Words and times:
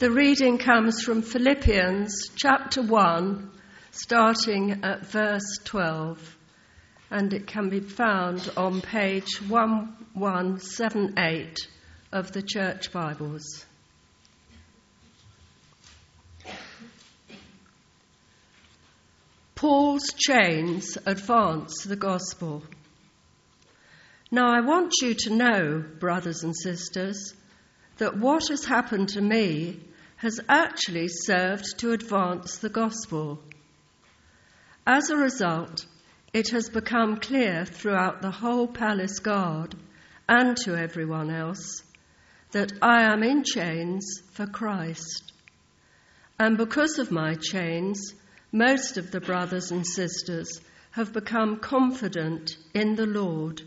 The 0.00 0.10
reading 0.10 0.56
comes 0.56 1.02
from 1.02 1.20
Philippians 1.20 2.30
chapter 2.34 2.80
1, 2.80 3.50
starting 3.90 4.82
at 4.82 5.04
verse 5.04 5.58
12, 5.64 6.38
and 7.10 7.34
it 7.34 7.46
can 7.46 7.68
be 7.68 7.80
found 7.80 8.50
on 8.56 8.80
page 8.80 9.42
1178 9.46 11.68
of 12.12 12.32
the 12.32 12.40
Church 12.40 12.90
Bibles. 12.90 13.66
Paul's 19.54 20.14
chains 20.16 20.96
advance 21.04 21.84
the 21.84 21.96
gospel. 21.96 22.62
Now, 24.30 24.50
I 24.50 24.62
want 24.62 24.94
you 25.02 25.12
to 25.12 25.28
know, 25.28 25.84
brothers 25.98 26.42
and 26.42 26.56
sisters, 26.56 27.34
that 27.98 28.16
what 28.16 28.48
has 28.48 28.64
happened 28.64 29.10
to 29.10 29.20
me 29.20 29.88
has 30.20 30.38
actually 30.50 31.08
served 31.08 31.64
to 31.78 31.92
advance 31.92 32.58
the 32.58 32.68
gospel. 32.68 33.42
As 34.86 35.08
a 35.08 35.16
result, 35.16 35.86
it 36.34 36.50
has 36.50 36.68
become 36.68 37.16
clear 37.16 37.64
throughout 37.64 38.20
the 38.20 38.30
whole 38.30 38.66
palace 38.66 39.18
guard 39.18 39.74
and 40.28 40.58
to 40.58 40.76
everyone 40.76 41.30
else 41.30 41.82
that 42.50 42.70
I 42.82 43.10
am 43.10 43.22
in 43.22 43.44
chains 43.44 44.20
for 44.32 44.46
Christ. 44.46 45.32
And 46.38 46.58
because 46.58 46.98
of 46.98 47.10
my 47.10 47.34
chains, 47.34 48.12
most 48.52 48.98
of 48.98 49.10
the 49.10 49.22
brothers 49.22 49.70
and 49.70 49.86
sisters 49.86 50.60
have 50.90 51.14
become 51.14 51.60
confident 51.60 52.58
in 52.74 52.94
the 52.94 53.06
Lord 53.06 53.62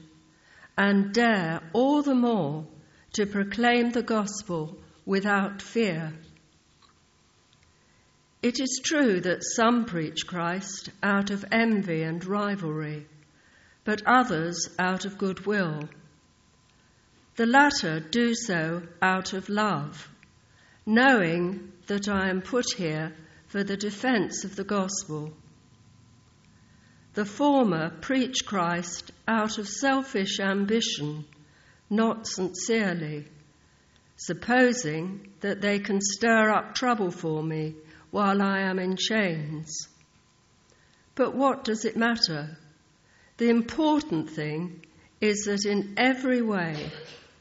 and 0.77 1.15
dare 1.15 1.62
all 1.73 2.04
the 2.04 2.13
more 2.13 2.67
to 3.13 3.26
proclaim 3.26 3.90
the 3.90 4.04
gospel 4.04 4.77
without 5.04 5.59
fear. 5.59 6.13
It 8.44 8.60
is 8.60 8.82
true 8.84 9.22
that 9.22 9.41
some 9.41 9.86
preach 9.86 10.27
Christ 10.27 10.90
out 11.02 11.32
of 11.32 11.46
envy 11.49 12.04
and 12.04 12.24
rivalry, 12.26 13.08
but 13.86 14.02
others 14.05 14.68
out 14.77 15.05
of 15.05 15.18
goodwill. 15.18 15.88
The 17.38 17.46
latter 17.46 18.02
do 18.02 18.36
so 18.36 18.84
out 19.02 19.32
of 19.32 19.48
love, 19.48 20.10
knowing 20.86 21.71
that 21.88 22.10
I 22.10 22.30
am 22.30 22.41
put 22.41 22.66
here 22.76 23.16
for 23.48 23.64
the 23.64 23.77
defense 23.77 24.44
of 24.44 24.58
the 24.58 24.66
gospel. 24.66 25.32
The 27.14 27.26
former 27.26 27.91
preach 28.02 28.46
Christ 28.46 29.14
out 29.26 29.58
of 29.58 29.70
selfish 29.70 30.41
ambition, 30.41 31.24
not 31.90 32.27
sincerely, 32.27 33.26
supposing 34.18 35.32
that 35.40 35.62
they 35.62 35.80
can 35.80 36.02
stir 36.02 36.49
up 36.49 36.76
trouble 36.76 37.10
for 37.10 37.41
me 37.41 37.76
while 38.13 38.43
I 38.43 38.59
am 38.59 38.77
in 38.77 38.95
chains. 38.95 39.87
But 41.15 41.33
what 41.33 41.63
does 41.63 41.83
it 41.83 41.97
matter? 41.97 42.59
The 43.37 43.49
important 43.49 44.29
thing 44.29 44.85
is 45.19 45.45
that 45.45 45.65
in 45.65 45.95
every 45.97 46.43
way, 46.43 46.91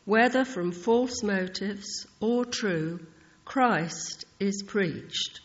whether 0.07 0.47
from 0.47 0.73
false 0.73 1.23
motives 1.23 2.07
or 2.21 2.47
true, 2.47 3.01
Christ 3.45 4.25
is 4.41 4.63
preached. 4.67 5.41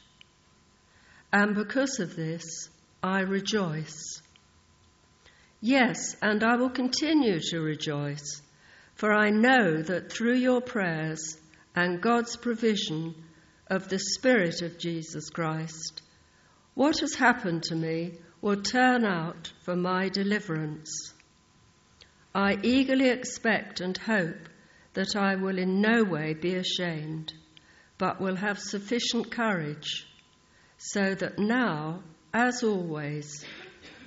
And 1.34 1.56
because 1.56 2.00
of 2.00 2.16
this, 2.16 2.70
I 3.04 3.20
rejoice. 3.20 4.22
Yes, 5.60 6.16
and 6.22 6.42
I 6.42 6.56
will 6.56 6.70
continue 6.70 7.42
to 7.50 7.60
rejoice, 7.60 8.42
for 8.96 9.12
I 9.12 9.32
know 9.32 9.82
that 9.82 10.10
through 10.10 10.38
your 10.38 10.62
prayers 10.62 11.38
and 11.76 12.02
God's 12.02 12.38
provision, 12.38 13.14
of 13.70 13.90
the 13.90 14.00
Spirit 14.00 14.62
of 14.62 14.78
Jesus 14.78 15.30
Christ, 15.30 16.02
what 16.74 17.00
has 17.00 17.16
happened 17.16 17.64
to 17.64 17.76
me 17.76 18.14
will 18.42 18.62
turn 18.62 19.04
out 19.04 19.52
for 19.64 19.76
my 19.76 20.10
deliverance. 20.10 21.14
I 22.34 22.58
eagerly 22.62 23.10
expect 23.10 23.82
and 23.82 23.98
hope 23.98 24.50
that 24.94 25.16
I 25.16 25.36
will 25.36 25.58
in 25.58 25.82
no 25.82 26.04
way 26.04 26.34
be 26.34 26.56
ashamed, 26.56 27.34
but 27.98 28.22
will 28.22 28.36
have 28.36 28.60
sufficient 28.60 29.32
courage, 29.32 30.08
so 30.78 31.16
that 31.16 31.40
now, 31.40 32.04
as 32.34 32.64
always, 32.64 33.44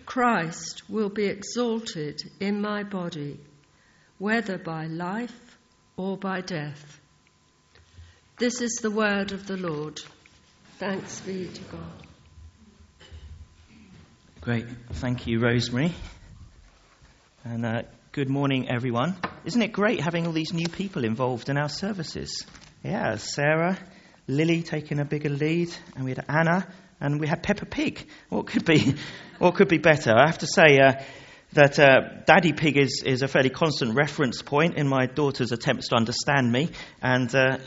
Christ 0.06 0.88
will 0.88 1.08
be 1.08 1.26
exalted 1.26 2.22
in 2.38 2.60
my 2.60 2.84
body, 2.84 3.40
whether 4.18 4.58
by 4.58 4.86
life 4.86 5.58
or 5.96 6.16
by 6.16 6.40
death. 6.40 6.99
This 8.40 8.62
is 8.62 8.76
the 8.76 8.90
word 8.90 9.32
of 9.32 9.46
the 9.46 9.58
Lord. 9.58 10.00
Thanks 10.78 11.20
be 11.20 11.46
to 11.46 11.60
God. 11.64 12.06
Great. 14.40 14.64
Thank 14.94 15.26
you, 15.26 15.40
Rosemary. 15.40 15.92
And 17.44 17.66
uh, 17.66 17.82
good 18.12 18.30
morning, 18.30 18.70
everyone. 18.70 19.18
Isn't 19.44 19.60
it 19.60 19.72
great 19.72 20.00
having 20.00 20.26
all 20.26 20.32
these 20.32 20.54
new 20.54 20.68
people 20.68 21.04
involved 21.04 21.50
in 21.50 21.58
our 21.58 21.68
services? 21.68 22.46
Yeah, 22.82 23.16
Sarah, 23.16 23.78
Lily 24.26 24.62
taking 24.62 25.00
a 25.00 25.04
bigger 25.04 25.28
lead, 25.28 25.68
and 25.94 26.06
we 26.06 26.12
had 26.12 26.24
Anna, 26.26 26.66
and 26.98 27.20
we 27.20 27.26
had 27.26 27.42
Peppa 27.42 27.66
Pig. 27.66 28.06
What 28.30 28.46
could 28.46 28.64
be, 28.64 28.94
what 29.38 29.56
could 29.56 29.68
be 29.68 29.76
better? 29.76 30.14
I 30.16 30.24
have 30.24 30.38
to 30.38 30.46
say 30.46 30.78
uh, 30.78 30.92
that 31.52 31.78
uh, 31.78 32.22
Daddy 32.24 32.54
Pig 32.54 32.78
is, 32.78 33.02
is 33.04 33.20
a 33.20 33.28
fairly 33.28 33.50
constant 33.50 33.96
reference 33.96 34.40
point 34.40 34.78
in 34.78 34.88
my 34.88 35.04
daughter's 35.04 35.52
attempts 35.52 35.88
to 35.88 35.96
understand 35.96 36.50
me, 36.50 36.70
and 37.02 37.34
uh, 37.34 37.58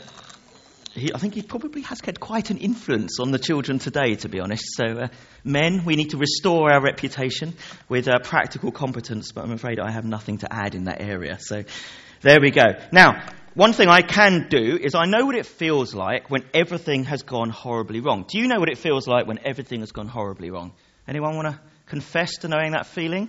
he, 0.94 1.12
I 1.12 1.18
think 1.18 1.34
he 1.34 1.42
probably 1.42 1.82
has 1.82 2.00
had 2.00 2.20
quite 2.20 2.50
an 2.50 2.58
influence 2.58 3.18
on 3.20 3.32
the 3.32 3.38
children 3.38 3.78
today, 3.78 4.14
to 4.16 4.28
be 4.28 4.40
honest. 4.40 4.74
So, 4.76 4.84
uh, 4.84 5.08
men, 5.42 5.84
we 5.84 5.96
need 5.96 6.10
to 6.10 6.16
restore 6.16 6.70
our 6.70 6.82
reputation 6.82 7.54
with 7.88 8.08
uh, 8.08 8.20
practical 8.20 8.70
competence, 8.70 9.32
but 9.32 9.44
I'm 9.44 9.52
afraid 9.52 9.80
I 9.80 9.90
have 9.90 10.04
nothing 10.04 10.38
to 10.38 10.52
add 10.52 10.74
in 10.74 10.84
that 10.84 11.00
area. 11.00 11.38
So, 11.40 11.64
there 12.22 12.40
we 12.40 12.50
go. 12.50 12.64
Now, 12.92 13.26
one 13.54 13.72
thing 13.72 13.88
I 13.88 14.02
can 14.02 14.46
do 14.48 14.78
is 14.80 14.94
I 14.94 15.04
know 15.04 15.26
what 15.26 15.34
it 15.34 15.46
feels 15.46 15.94
like 15.94 16.30
when 16.30 16.44
everything 16.54 17.04
has 17.04 17.22
gone 17.22 17.50
horribly 17.50 18.00
wrong. 18.00 18.24
Do 18.28 18.38
you 18.38 18.48
know 18.48 18.58
what 18.58 18.68
it 18.68 18.78
feels 18.78 19.06
like 19.06 19.26
when 19.26 19.40
everything 19.44 19.80
has 19.80 19.92
gone 19.92 20.08
horribly 20.08 20.50
wrong? 20.50 20.72
Anyone 21.06 21.36
want 21.36 21.48
to 21.48 21.60
confess 21.86 22.38
to 22.38 22.48
knowing 22.48 22.72
that 22.72 22.86
feeling? 22.86 23.28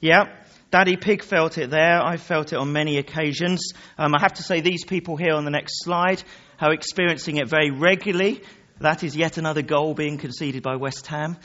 Yeah. 0.00 0.26
Daddy 0.70 0.96
Pig 0.96 1.22
felt 1.22 1.56
it 1.56 1.70
there. 1.70 2.00
I 2.02 2.18
felt 2.18 2.52
it 2.52 2.56
on 2.56 2.72
many 2.72 2.98
occasions. 2.98 3.72
Um, 3.96 4.14
I 4.14 4.20
have 4.20 4.34
to 4.34 4.42
say, 4.42 4.60
these 4.60 4.84
people 4.84 5.16
here 5.16 5.32
on 5.32 5.44
the 5.44 5.50
next 5.50 5.82
slide 5.82 6.22
are 6.60 6.72
experiencing 6.72 7.36
it 7.36 7.48
very 7.48 7.70
regularly. 7.70 8.42
That 8.80 9.02
is 9.02 9.16
yet 9.16 9.38
another 9.38 9.62
goal 9.62 9.94
being 9.94 10.18
conceded 10.18 10.62
by 10.62 10.76
West 10.76 11.06
Ham. 11.08 11.36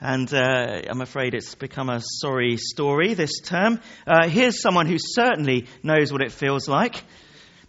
And 0.00 0.32
uh, 0.32 0.82
I'm 0.88 1.00
afraid 1.00 1.34
it's 1.34 1.54
become 1.54 1.88
a 1.88 2.00
sorry 2.02 2.56
story 2.56 3.14
this 3.14 3.40
term. 3.40 3.80
Uh, 4.06 4.28
here's 4.28 4.60
someone 4.60 4.86
who 4.86 4.96
certainly 4.98 5.66
knows 5.82 6.12
what 6.12 6.22
it 6.22 6.32
feels 6.32 6.68
like. 6.68 7.04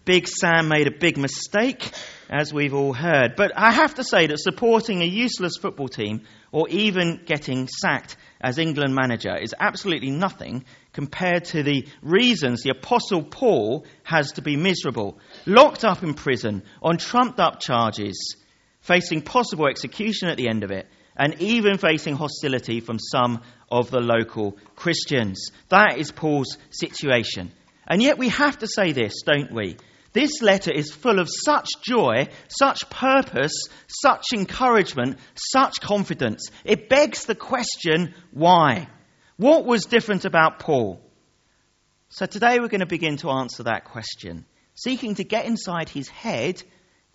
Big 0.06 0.28
Sam 0.28 0.68
made 0.68 0.88
a 0.88 0.92
big 0.92 1.18
mistake, 1.18 1.90
as 2.30 2.54
we've 2.54 2.74
all 2.74 2.92
heard. 2.92 3.38
But 3.38 3.54
I 3.56 3.72
have 3.72 3.96
to 3.96 4.04
say 4.04 4.28
that 4.28 4.40
supporting 4.40 5.02
a 5.02 5.06
useless 5.06 5.56
football 5.56 5.88
team 5.88 6.24
or 6.52 6.68
even 6.68 7.22
getting 7.26 7.70
sacked 7.70 8.18
as 8.42 8.58
England 8.58 8.94
manager 8.94 9.34
is 9.38 9.56
absolutely 9.58 10.12
nothing 10.12 10.66
compared 10.92 11.46
to 11.46 11.64
the 11.64 11.88
reasons 12.02 12.64
the 12.64 12.72
Apostle 12.72 13.24
Paul 13.24 13.86
has 14.04 14.34
to 14.34 14.42
be 14.42 14.58
miserable, 14.58 15.20
locked 15.46 15.86
up 15.86 16.04
in 16.04 16.16
prison 16.16 16.64
on 16.82 16.98
trumped 16.98 17.40
up 17.40 17.62
charges, 17.62 18.36
facing 18.82 19.22
possible 19.22 19.68
execution 19.68 20.28
at 20.28 20.36
the 20.36 20.50
end 20.50 20.66
of 20.66 20.72
it, 20.72 20.86
and 21.16 21.42
even 21.42 21.78
facing 21.78 22.16
hostility 22.16 22.82
from 22.82 23.00
some 23.00 23.42
of 23.72 23.90
the 23.90 24.02
local 24.02 24.58
Christians. 24.76 25.52
That 25.70 25.98
is 25.98 26.12
Paul's 26.12 26.58
situation. 26.72 27.54
And 27.88 28.02
yet 28.02 28.18
we 28.18 28.30
have 28.30 28.58
to 28.60 28.68
say 28.68 28.92
this, 28.92 29.22
don't 29.26 29.54
we? 29.54 29.78
This 30.14 30.42
letter 30.44 30.72
is 30.72 30.92
full 30.92 31.20
of 31.20 31.28
such 31.28 31.70
joy, 31.82 32.28
such 32.48 32.90
purpose, 32.90 33.68
such 33.88 34.26
encouragement, 34.34 35.18
such 35.34 35.82
confidence. 35.82 36.50
It 36.64 36.88
begs 36.88 37.26
the 37.26 37.36
question 37.36 38.14
why? 38.32 38.88
What 39.38 39.66
was 39.66 39.86
different 39.86 40.26
about 40.26 40.60
Paul? 40.60 41.02
So 42.10 42.28
today 42.28 42.60
we're 42.60 42.68
going 42.68 42.82
to 42.82 42.86
begin 42.86 43.18
to 43.18 43.32
answer 43.32 43.64
that 43.64 43.86
question, 43.86 44.46
seeking 44.76 45.16
to 45.16 45.24
get 45.24 45.46
inside 45.46 45.90
his 45.90 46.08
head 46.10 46.62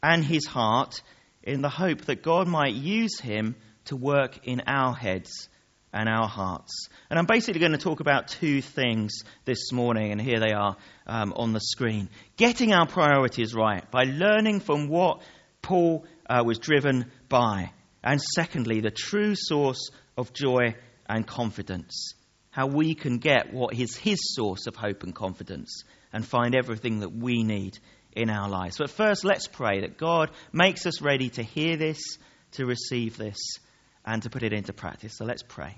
and 0.03 0.25
his 0.25 0.45
heart 0.45 1.01
in 1.45 1.63
the 1.63 1.69
hope 1.69 2.03
that 2.07 2.25
God 2.25 2.49
might 2.49 2.75
use 2.75 3.21
him 3.21 3.55
to 3.85 3.97
work 3.97 4.41
in 4.43 4.63
our 4.67 4.93
heads 4.93 5.49
and 5.93 6.09
our 6.09 6.29
hearts. 6.29 6.89
And 7.11 7.19
I'm 7.19 7.27
basically 7.27 7.61
going 7.61 7.73
to 7.73 7.79
talk 7.79 8.01
about 8.01 8.29
two 8.29 8.61
things 8.61 9.23
this 9.45 9.73
morning, 9.73 10.13
and 10.13 10.21
here 10.21 10.41
they 10.41 10.53
are 10.53 10.77
um, 11.07 11.33
on 11.35 11.53
the 11.53 11.61
screen. 11.61 12.11
Getting 12.37 12.73
our 12.73 12.87
priorities 12.87 13.55
right 13.55 13.89
by 13.91 14.05
learning 14.05 14.61
from 14.61 14.89
what 14.89 15.23
Paul 15.63 16.05
uh, 16.29 16.43
was 16.45 16.59
driven 16.59 17.11
by. 17.29 17.73
And 18.03 18.21
secondly, 18.21 18.81
the 18.81 18.91
true 18.91 19.35
source 19.35 19.91
of 20.17 20.33
joy 20.33 20.75
and 21.09 21.27
confidence. 21.27 22.15
How 22.51 22.67
we 22.67 22.95
can 22.95 23.19
get 23.19 23.53
what 23.53 23.75
is 23.75 23.97
his 23.97 24.19
source 24.35 24.67
of 24.67 24.77
hope 24.77 25.03
and 25.03 25.15
confidence 25.15 25.85
and 26.13 26.25
find 26.25 26.55
everything 26.55 27.01
that 27.01 27.13
we 27.15 27.43
need 27.43 27.79
in 28.13 28.31
our 28.31 28.49
lives. 28.49 28.79
But 28.79 28.91
first, 28.91 29.25
let's 29.25 29.47
pray 29.47 29.83
that 29.83 29.99
God 29.99 30.31
makes 30.53 30.87
us 30.87 31.01
ready 31.01 31.29
to 31.31 31.43
hear 31.43 31.77
this, 31.77 32.01
to 32.53 32.67
receive 32.67 33.17
this, 33.17 33.39
and 34.09 34.23
to 34.23 34.31
put 34.31 34.43
it 34.43 34.55
into 34.55 34.73
practice. 34.73 35.15
So 35.19 35.27
let's 35.27 35.43
pray. 35.43 35.77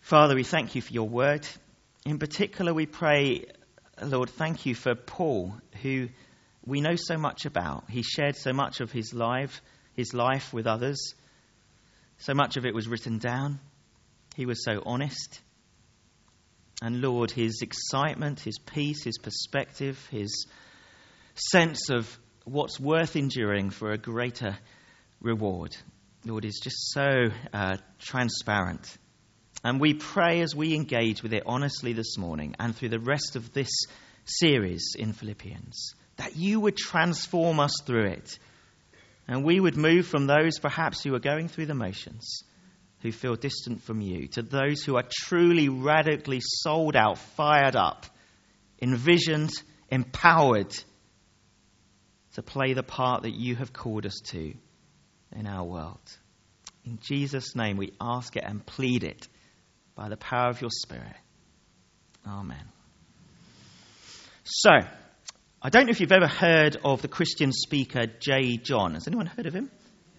Father, 0.00 0.34
we 0.34 0.42
thank 0.42 0.74
you 0.74 0.82
for 0.82 0.92
your 0.92 1.08
word. 1.08 1.46
In 2.04 2.18
particular, 2.18 2.74
we 2.74 2.86
pray, 2.86 3.44
Lord, 4.02 4.28
thank 4.30 4.66
you 4.66 4.74
for 4.74 4.96
Paul, 4.96 5.54
who 5.80 6.08
we 6.66 6.80
know 6.80 6.96
so 6.96 7.16
much 7.16 7.46
about. 7.46 7.84
He 7.88 8.02
shared 8.02 8.34
so 8.34 8.52
much 8.52 8.80
of 8.80 8.90
his 8.90 9.14
life, 9.14 9.62
his 9.94 10.12
life 10.12 10.52
with 10.52 10.66
others. 10.66 11.14
So 12.18 12.34
much 12.34 12.56
of 12.56 12.66
it 12.66 12.74
was 12.74 12.88
written 12.88 13.18
down. 13.18 13.60
He 14.34 14.44
was 14.44 14.64
so 14.64 14.82
honest. 14.84 15.40
And 16.82 17.00
Lord, 17.00 17.30
his 17.30 17.60
excitement, 17.62 18.40
his 18.40 18.58
peace, 18.58 19.04
his 19.04 19.18
perspective, 19.18 20.04
his 20.10 20.48
sense 21.52 21.90
of 21.90 22.18
what's 22.44 22.80
worth 22.80 23.14
enduring 23.14 23.70
for 23.70 23.92
a 23.92 23.98
greater 23.98 24.58
reward, 25.20 25.76
Lord, 26.24 26.44
is 26.44 26.60
just 26.62 26.92
so 26.92 27.28
uh, 27.52 27.76
transparent. 27.98 28.96
And 29.64 29.80
we 29.80 29.94
pray 29.94 30.40
as 30.40 30.54
we 30.54 30.74
engage 30.74 31.22
with 31.22 31.32
it 31.32 31.44
honestly 31.46 31.92
this 31.92 32.18
morning 32.18 32.54
and 32.58 32.74
through 32.74 32.90
the 32.90 33.00
rest 33.00 33.36
of 33.36 33.52
this 33.52 33.70
series 34.24 34.94
in 34.98 35.12
Philippians 35.12 35.94
that 36.16 36.36
you 36.36 36.60
would 36.60 36.76
transform 36.76 37.60
us 37.60 37.72
through 37.84 38.06
it. 38.06 38.38
And 39.26 39.44
we 39.44 39.60
would 39.60 39.76
move 39.76 40.06
from 40.06 40.26
those 40.26 40.58
perhaps 40.58 41.02
who 41.02 41.14
are 41.14 41.20
going 41.20 41.48
through 41.48 41.66
the 41.66 41.74
motions, 41.74 42.42
who 43.00 43.12
feel 43.12 43.36
distant 43.36 43.82
from 43.82 44.00
you, 44.00 44.26
to 44.28 44.42
those 44.42 44.82
who 44.82 44.96
are 44.96 45.04
truly 45.10 45.68
radically 45.68 46.40
sold 46.42 46.96
out, 46.96 47.18
fired 47.18 47.76
up, 47.76 48.06
envisioned, 48.82 49.50
empowered 49.90 50.74
to 52.34 52.42
play 52.42 52.72
the 52.72 52.82
part 52.82 53.22
that 53.22 53.34
you 53.34 53.54
have 53.54 53.72
called 53.72 54.06
us 54.06 54.20
to 54.26 54.54
in 55.32 55.46
our 55.46 55.64
world. 55.64 56.00
In 56.84 56.98
Jesus' 57.02 57.54
name, 57.54 57.76
we 57.76 57.92
ask 58.00 58.36
it 58.36 58.44
and 58.46 58.64
plead 58.64 59.04
it 59.04 59.28
by 59.94 60.08
the 60.08 60.16
power 60.16 60.48
of 60.48 60.60
your 60.60 60.70
Spirit. 60.70 61.16
Amen. 62.26 62.64
So, 64.44 64.70
I 65.60 65.70
don't 65.70 65.86
know 65.86 65.90
if 65.90 66.00
you've 66.00 66.12
ever 66.12 66.28
heard 66.28 66.76
of 66.84 67.02
the 67.02 67.08
Christian 67.08 67.52
speaker 67.52 68.06
J. 68.20 68.56
John. 68.56 68.94
Has 68.94 69.06
anyone 69.06 69.26
heard 69.26 69.46
of 69.46 69.54
him? 69.54 69.70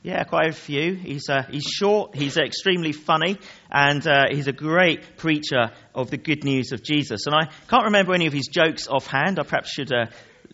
Yeah, 0.02 0.24
quite 0.24 0.50
a 0.50 0.54
few. 0.54 0.96
He's, 0.96 1.30
uh, 1.30 1.44
he's 1.50 1.64
short, 1.64 2.16
he's 2.16 2.38
extremely 2.38 2.94
funny, 2.94 3.38
and 3.70 4.06
uh, 4.08 4.26
he's 4.30 4.48
a 4.48 4.54
great 4.54 5.18
preacher 5.18 5.72
of 5.94 6.10
the 6.10 6.18
good 6.18 6.46
news 6.46 6.72
of 6.72 6.84
Jesus. 6.84 7.26
And 7.26 7.36
I 7.36 7.50
can't 7.68 7.86
remember 7.86 8.14
any 8.14 8.26
of 8.26 8.34
his 8.34 8.48
jokes 8.48 8.88
offhand. 8.88 9.40
I 9.40 9.44
perhaps 9.44 9.72
should 9.74 9.92
uh, 9.92 10.06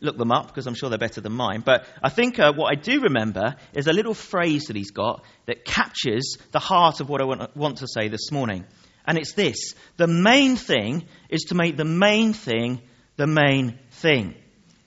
look 0.01 0.17
them 0.17 0.31
up 0.31 0.47
because 0.47 0.67
I'm 0.67 0.73
sure 0.73 0.89
they're 0.89 0.97
better 0.97 1.21
than 1.21 1.33
mine. 1.33 1.61
But 1.65 1.85
I 2.01 2.09
think 2.09 2.39
uh, 2.39 2.53
what 2.53 2.71
I 2.71 2.75
do 2.75 3.01
remember 3.01 3.55
is 3.73 3.87
a 3.87 3.93
little 3.93 4.13
phrase 4.13 4.65
that 4.65 4.75
he's 4.75 4.91
got 4.91 5.23
that 5.45 5.65
captures 5.65 6.37
the 6.51 6.59
heart 6.59 6.99
of 6.99 7.09
what 7.09 7.21
I 7.21 7.47
want, 7.55 7.77
to 7.77 7.87
say 7.87 8.07
this 8.07 8.31
morning. 8.31 8.65
And 9.05 9.17
it's 9.17 9.33
this 9.33 9.75
the 9.97 10.07
main 10.07 10.55
thing 10.55 11.05
is 11.29 11.43
to 11.45 11.55
make 11.55 11.77
the 11.77 11.85
main 11.85 12.33
thing 12.33 12.81
the 13.17 13.27
main 13.27 13.79
thing. 13.91 14.35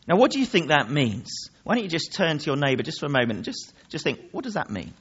Now, 0.06 0.16
what 0.16 0.30
do 0.30 0.40
you 0.40 0.46
think 0.46 0.68
that 0.68 0.90
means? 0.90 1.50
Why 1.64 1.74
don't 1.74 1.84
you 1.84 1.90
just 1.90 2.12
turn 2.12 2.38
to 2.38 2.46
your 2.46 2.56
neighbour 2.56 2.82
just 2.82 3.00
for 3.00 3.06
a 3.06 3.10
moment 3.10 3.36
and 3.36 3.44
just, 3.44 3.72
just 3.88 4.04
think, 4.04 4.30
what 4.32 4.44
does 4.44 4.54
that 4.54 4.70
mean? 4.70 4.94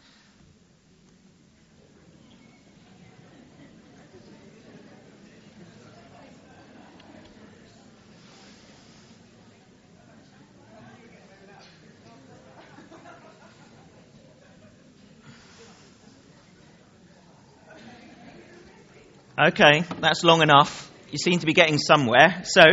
Okay, 19.39 19.83
that's 19.99 20.23
long 20.23 20.41
enough. 20.41 20.91
You 21.11 21.19
seem 21.19 21.37
to 21.39 21.45
be 21.45 21.53
getting 21.53 21.77
somewhere. 21.77 22.41
So, 22.43 22.63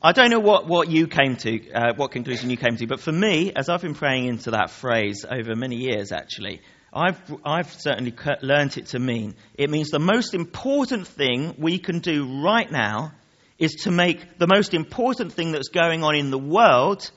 I 0.00 0.12
don't 0.12 0.30
know 0.30 0.38
what, 0.38 0.68
what 0.68 0.88
you 0.88 1.08
came 1.08 1.34
to, 1.38 1.72
uh, 1.72 1.94
what 1.96 2.12
conclusion 2.12 2.48
you 2.50 2.56
came 2.56 2.76
to, 2.76 2.86
but 2.86 3.00
for 3.00 3.10
me, 3.10 3.52
as 3.56 3.68
I've 3.68 3.82
been 3.82 3.94
praying 3.94 4.26
into 4.26 4.52
that 4.52 4.70
phrase 4.70 5.24
over 5.28 5.56
many 5.56 5.74
years 5.74 6.12
actually, 6.12 6.60
I've, 6.92 7.20
I've 7.44 7.72
certainly 7.72 8.14
learnt 8.40 8.78
it 8.78 8.86
to 8.86 9.00
mean 9.00 9.34
it 9.54 9.68
means 9.68 9.90
the 9.90 9.98
most 9.98 10.32
important 10.32 11.08
thing 11.08 11.56
we 11.58 11.80
can 11.80 11.98
do 11.98 12.40
right 12.40 12.70
now 12.70 13.12
is 13.58 13.74
to 13.82 13.90
make 13.90 14.38
the 14.38 14.46
most 14.46 14.74
important 14.74 15.32
thing 15.32 15.50
that's 15.50 15.68
going 15.68 16.04
on 16.04 16.14
in 16.14 16.30
the 16.30 16.38
world 16.38 17.10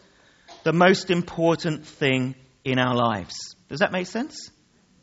the 0.63 0.73
most 0.73 1.11
important 1.11 1.85
thing 1.85 2.35
in 2.65 2.79
our 2.79 2.95
lives. 2.95 3.55
Does 3.69 3.79
that 3.79 3.91
make 3.91 4.07
sense? 4.07 4.49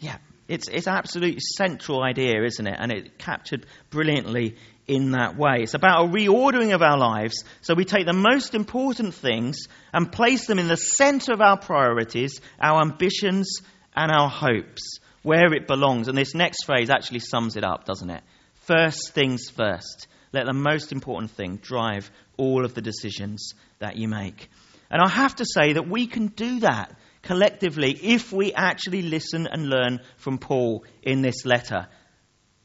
Yeah. 0.00 0.16
It's, 0.48 0.66
it's 0.68 0.86
an 0.86 0.94
absolute 0.94 1.40
central 1.42 2.02
idea, 2.02 2.42
isn't 2.42 2.66
it? 2.66 2.76
And 2.78 2.90
it 2.90 3.18
captured 3.18 3.66
brilliantly 3.90 4.56
in 4.86 5.10
that 5.10 5.36
way. 5.36 5.58
It's 5.60 5.74
about 5.74 6.06
a 6.06 6.08
reordering 6.08 6.74
of 6.74 6.80
our 6.82 6.96
lives 6.96 7.44
so 7.60 7.74
we 7.74 7.84
take 7.84 8.06
the 8.06 8.14
most 8.14 8.54
important 8.54 9.14
things 9.14 9.68
and 9.92 10.10
place 10.10 10.46
them 10.46 10.58
in 10.58 10.66
the 10.66 10.76
center 10.76 11.34
of 11.34 11.42
our 11.42 11.58
priorities, 11.58 12.40
our 12.58 12.80
ambitions, 12.80 13.60
and 13.94 14.10
our 14.10 14.30
hopes, 14.30 15.00
where 15.22 15.52
it 15.52 15.66
belongs. 15.66 16.08
And 16.08 16.16
this 16.16 16.34
next 16.34 16.64
phrase 16.64 16.88
actually 16.88 17.20
sums 17.20 17.56
it 17.56 17.64
up, 17.64 17.84
doesn't 17.84 18.10
it? 18.10 18.24
First 18.62 19.12
things 19.12 19.50
first. 19.50 20.08
Let 20.32 20.46
the 20.46 20.54
most 20.54 20.92
important 20.92 21.30
thing 21.32 21.56
drive 21.56 22.10
all 22.38 22.64
of 22.64 22.74
the 22.74 22.82
decisions 22.82 23.52
that 23.80 23.96
you 23.96 24.08
make. 24.08 24.48
And 24.90 25.02
I 25.02 25.08
have 25.08 25.36
to 25.36 25.44
say 25.44 25.74
that 25.74 25.88
we 25.88 26.06
can 26.06 26.28
do 26.28 26.60
that 26.60 26.96
collectively 27.28 27.92
if 27.92 28.32
we 28.32 28.54
actually 28.54 29.02
listen 29.02 29.46
and 29.46 29.68
learn 29.68 30.00
from 30.16 30.38
Paul 30.38 30.84
in 31.02 31.20
this 31.20 31.44
letter. 31.44 31.86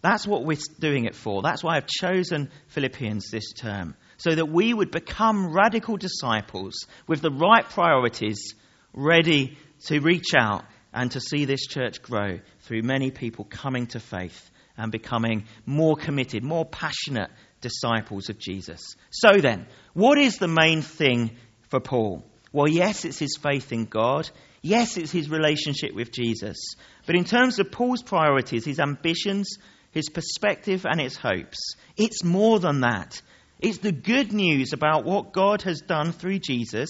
That's 0.02 0.26
what 0.26 0.46
we're 0.46 0.58
doing 0.80 1.04
it 1.04 1.16
for. 1.16 1.42
That's 1.42 1.62
why 1.62 1.76
I've 1.76 1.88
chosen 1.88 2.50
Philippians 2.68 3.30
this 3.30 3.52
term. 3.52 3.96
So 4.16 4.34
that 4.34 4.46
we 4.46 4.74
would 4.74 4.90
become 4.90 5.54
radical 5.54 5.98
disciples 5.98 6.88
with 7.08 7.22
the 7.22 7.30
right 7.30 7.66
priorities, 7.66 8.56
ready 8.94 9.58
to 9.88 10.00
reach 10.00 10.34
out 10.34 10.64
and 10.94 11.12
to 11.12 11.20
see 11.20 11.44
this 11.44 11.68
church 11.68 12.02
grow 12.02 12.40
through 12.62 12.84
many 12.84 13.12
people 13.12 13.44
coming 13.44 13.88
to 13.88 14.00
faith 14.00 14.50
and 14.78 14.94
becoming 14.94 15.44
more 15.66 15.98
committed, 15.98 16.42
more 16.42 16.66
passionate 16.66 17.32
disciples 17.60 18.30
of 18.30 18.40
Jesus. 18.40 18.96
So 19.10 19.42
then, 19.42 19.68
what 19.94 20.18
is 20.18 20.38
the 20.38 20.48
main 20.48 20.82
thing 20.82 21.32
for 21.68 21.82
Paul? 21.82 22.24
Well, 22.54 22.70
yes, 22.70 23.04
it's 23.04 23.20
his 23.20 23.36
faith 23.36 23.74
in 23.74 23.86
God. 23.86 24.30
Yes, 24.64 24.96
it's 24.98 25.12
his 25.12 25.30
relationship 25.30 25.94
with 25.94 26.12
Jesus. 26.12 26.58
But 27.06 27.18
in 27.18 27.26
terms 27.26 27.60
of 27.60 27.70
Paul's 27.70 28.02
priorities, 28.02 28.64
his 28.66 28.80
ambitions, 28.80 29.58
his 29.94 30.10
perspective 30.10 30.86
and 30.90 31.00
his 31.00 31.16
hopes. 31.16 31.76
It's 31.96 32.24
more 32.24 32.60
than 32.60 32.82
that. 32.82 33.22
It's 33.60 33.78
the 33.78 33.92
good 33.92 34.34
news 34.34 34.74
about 34.74 35.06
what 35.06 35.34
God 35.34 35.62
has 35.62 35.82
done 35.82 36.12
through 36.12 36.40
Jesus, 36.40 36.90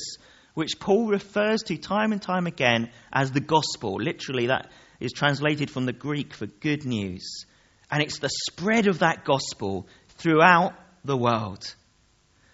which 0.53 0.79
Paul 0.79 1.07
refers 1.07 1.63
to 1.63 1.77
time 1.77 2.13
and 2.13 2.21
time 2.21 2.47
again 2.47 2.89
as 3.11 3.31
the 3.31 3.41
gospel. 3.41 3.95
Literally, 3.95 4.47
that 4.47 4.71
is 4.99 5.11
translated 5.11 5.69
from 5.69 5.85
the 5.85 5.93
Greek 5.93 6.33
for 6.33 6.45
good 6.45 6.85
news. 6.85 7.45
And 7.91 8.01
it's 8.01 8.19
the 8.19 8.29
spread 8.29 8.87
of 8.87 8.99
that 8.99 9.25
gospel 9.25 9.87
throughout 10.17 10.73
the 11.03 11.17
world. 11.17 11.75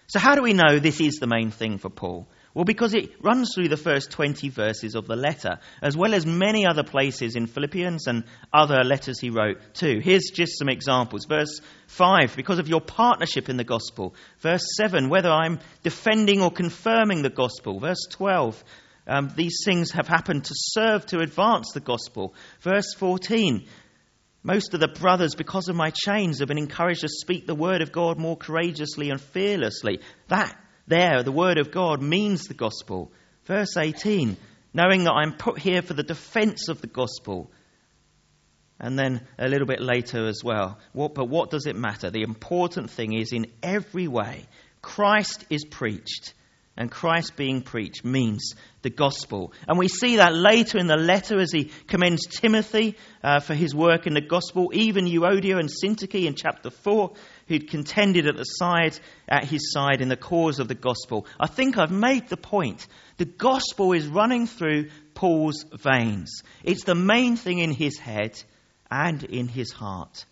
So, 0.08 0.18
how 0.18 0.34
do 0.34 0.42
we 0.42 0.54
know 0.54 0.78
this 0.78 1.00
is 1.00 1.14
the 1.14 1.28
main 1.28 1.50
thing 1.50 1.78
for 1.78 1.88
Paul? 1.88 2.26
Well, 2.52 2.64
because 2.64 2.94
it 2.94 3.12
runs 3.22 3.54
through 3.54 3.68
the 3.68 3.76
first 3.76 4.10
20 4.10 4.48
verses 4.48 4.96
of 4.96 5.06
the 5.06 5.14
letter, 5.14 5.60
as 5.80 5.96
well 5.96 6.14
as 6.14 6.26
many 6.26 6.66
other 6.66 6.82
places 6.82 7.36
in 7.36 7.46
Philippians 7.46 8.08
and 8.08 8.24
other 8.52 8.82
letters 8.82 9.20
he 9.20 9.30
wrote 9.30 9.58
too. 9.72 10.00
Here's 10.02 10.30
just 10.34 10.58
some 10.58 10.68
examples. 10.68 11.26
Verse 11.26 11.60
5, 11.86 12.34
because 12.34 12.58
of 12.58 12.66
your 12.66 12.80
partnership 12.80 13.48
in 13.48 13.56
the 13.56 13.62
gospel. 13.62 14.16
Verse 14.40 14.64
7, 14.76 15.08
whether 15.08 15.30
I'm 15.30 15.60
defending 15.84 16.42
or 16.42 16.50
confirming 16.50 17.22
the 17.22 17.30
gospel. 17.30 17.78
Verse 17.78 18.04
12, 18.10 18.64
um, 19.06 19.32
these 19.36 19.58
things 19.64 19.92
have 19.92 20.08
happened 20.08 20.44
to 20.46 20.54
serve 20.54 21.06
to 21.06 21.20
advance 21.20 21.70
the 21.72 21.80
gospel. 21.80 22.34
Verse 22.62 22.94
14, 22.94 23.64
most 24.42 24.74
of 24.74 24.80
the 24.80 24.88
brothers, 24.88 25.36
because 25.36 25.68
of 25.68 25.76
my 25.76 25.92
chains, 25.94 26.40
have 26.40 26.48
been 26.48 26.58
encouraged 26.58 27.02
to 27.02 27.08
speak 27.08 27.46
the 27.46 27.54
word 27.54 27.80
of 27.80 27.92
God 27.92 28.18
more 28.18 28.36
courageously 28.36 29.10
and 29.10 29.20
fearlessly. 29.20 30.00
That 30.26 30.56
there, 30.86 31.22
the 31.22 31.32
word 31.32 31.58
of 31.58 31.70
God 31.70 32.02
means 32.02 32.46
the 32.46 32.54
gospel. 32.54 33.12
Verse 33.44 33.76
18, 33.76 34.36
knowing 34.74 35.04
that 35.04 35.12
I'm 35.12 35.34
put 35.34 35.58
here 35.58 35.82
for 35.82 35.94
the 35.94 36.02
defense 36.02 36.68
of 36.68 36.80
the 36.80 36.86
gospel. 36.86 37.50
And 38.78 38.98
then 38.98 39.26
a 39.38 39.48
little 39.48 39.66
bit 39.66 39.80
later 39.80 40.26
as 40.26 40.42
well. 40.42 40.78
What, 40.92 41.14
but 41.14 41.28
what 41.28 41.50
does 41.50 41.66
it 41.66 41.76
matter? 41.76 42.10
The 42.10 42.22
important 42.22 42.90
thing 42.90 43.12
is, 43.12 43.32
in 43.32 43.46
every 43.62 44.08
way, 44.08 44.46
Christ 44.80 45.44
is 45.50 45.64
preached. 45.64 46.34
And 46.76 46.90
Christ 46.90 47.36
being 47.36 47.60
preached 47.60 48.06
means 48.06 48.54
the 48.80 48.88
gospel. 48.88 49.52
And 49.68 49.78
we 49.78 49.88
see 49.88 50.16
that 50.16 50.34
later 50.34 50.78
in 50.78 50.86
the 50.86 50.96
letter 50.96 51.38
as 51.38 51.52
he 51.52 51.70
commends 51.86 52.26
Timothy 52.26 52.96
uh, 53.22 53.40
for 53.40 53.54
his 53.54 53.74
work 53.74 54.06
in 54.06 54.14
the 54.14 54.22
gospel, 54.22 54.70
even 54.72 55.04
Euodia 55.04 55.58
and 55.58 55.68
Syntyche 55.68 56.24
in 56.24 56.34
chapter 56.34 56.70
4 56.70 57.12
who'd 57.50 57.68
contended 57.68 58.28
at 58.28 58.36
the 58.36 58.44
side 58.44 58.96
at 59.28 59.44
his 59.44 59.72
side 59.72 60.00
in 60.00 60.08
the 60.08 60.16
cause 60.16 60.60
of 60.60 60.68
the 60.68 60.74
gospel. 60.76 61.26
I 61.38 61.48
think 61.48 61.76
I've 61.76 61.90
made 61.90 62.28
the 62.28 62.36
point. 62.36 62.86
The 63.16 63.24
gospel 63.24 63.92
is 63.92 64.06
running 64.06 64.46
through 64.46 64.90
Paul's 65.14 65.64
veins. 65.72 66.44
It's 66.62 66.84
the 66.84 66.94
main 66.94 67.34
thing 67.34 67.58
in 67.58 67.72
his 67.72 67.98
head 67.98 68.40
and 68.88 69.24
in 69.24 69.48
his 69.48 69.72
heart. 69.72 70.24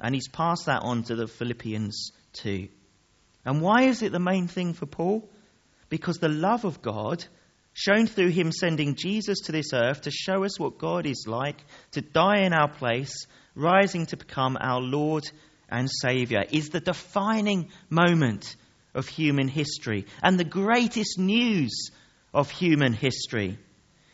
And 0.00 0.14
he's 0.14 0.28
passed 0.28 0.64
that 0.64 0.82
on 0.82 1.02
to 1.04 1.14
the 1.14 1.26
Philippians 1.26 2.12
too. 2.32 2.68
And 3.44 3.60
why 3.60 3.82
is 3.82 4.00
it 4.00 4.10
the 4.10 4.18
main 4.18 4.48
thing 4.48 4.72
for 4.72 4.86
Paul? 4.86 5.28
Because 5.90 6.20
the 6.20 6.30
love 6.30 6.64
of 6.64 6.80
God 6.80 7.22
shown 7.74 8.06
through 8.06 8.30
him 8.30 8.50
sending 8.50 8.94
Jesus 8.94 9.40
to 9.40 9.52
this 9.52 9.74
earth 9.74 10.02
to 10.02 10.10
show 10.10 10.42
us 10.44 10.58
what 10.58 10.78
God 10.78 11.04
is 11.04 11.26
like, 11.28 11.62
to 11.90 12.00
die 12.00 12.46
in 12.46 12.54
our 12.54 12.68
place, 12.68 13.26
rising 13.54 14.06
to 14.06 14.16
become 14.16 14.56
our 14.58 14.80
Lord 14.80 15.30
and 15.72 15.90
Saviour, 15.90 16.44
is 16.52 16.68
the 16.68 16.80
defining 16.80 17.70
moment 17.90 18.54
of 18.94 19.08
human 19.08 19.48
history 19.48 20.06
and 20.22 20.38
the 20.38 20.44
greatest 20.44 21.18
news 21.18 21.90
of 22.32 22.50
human 22.50 22.92
history. 22.92 23.58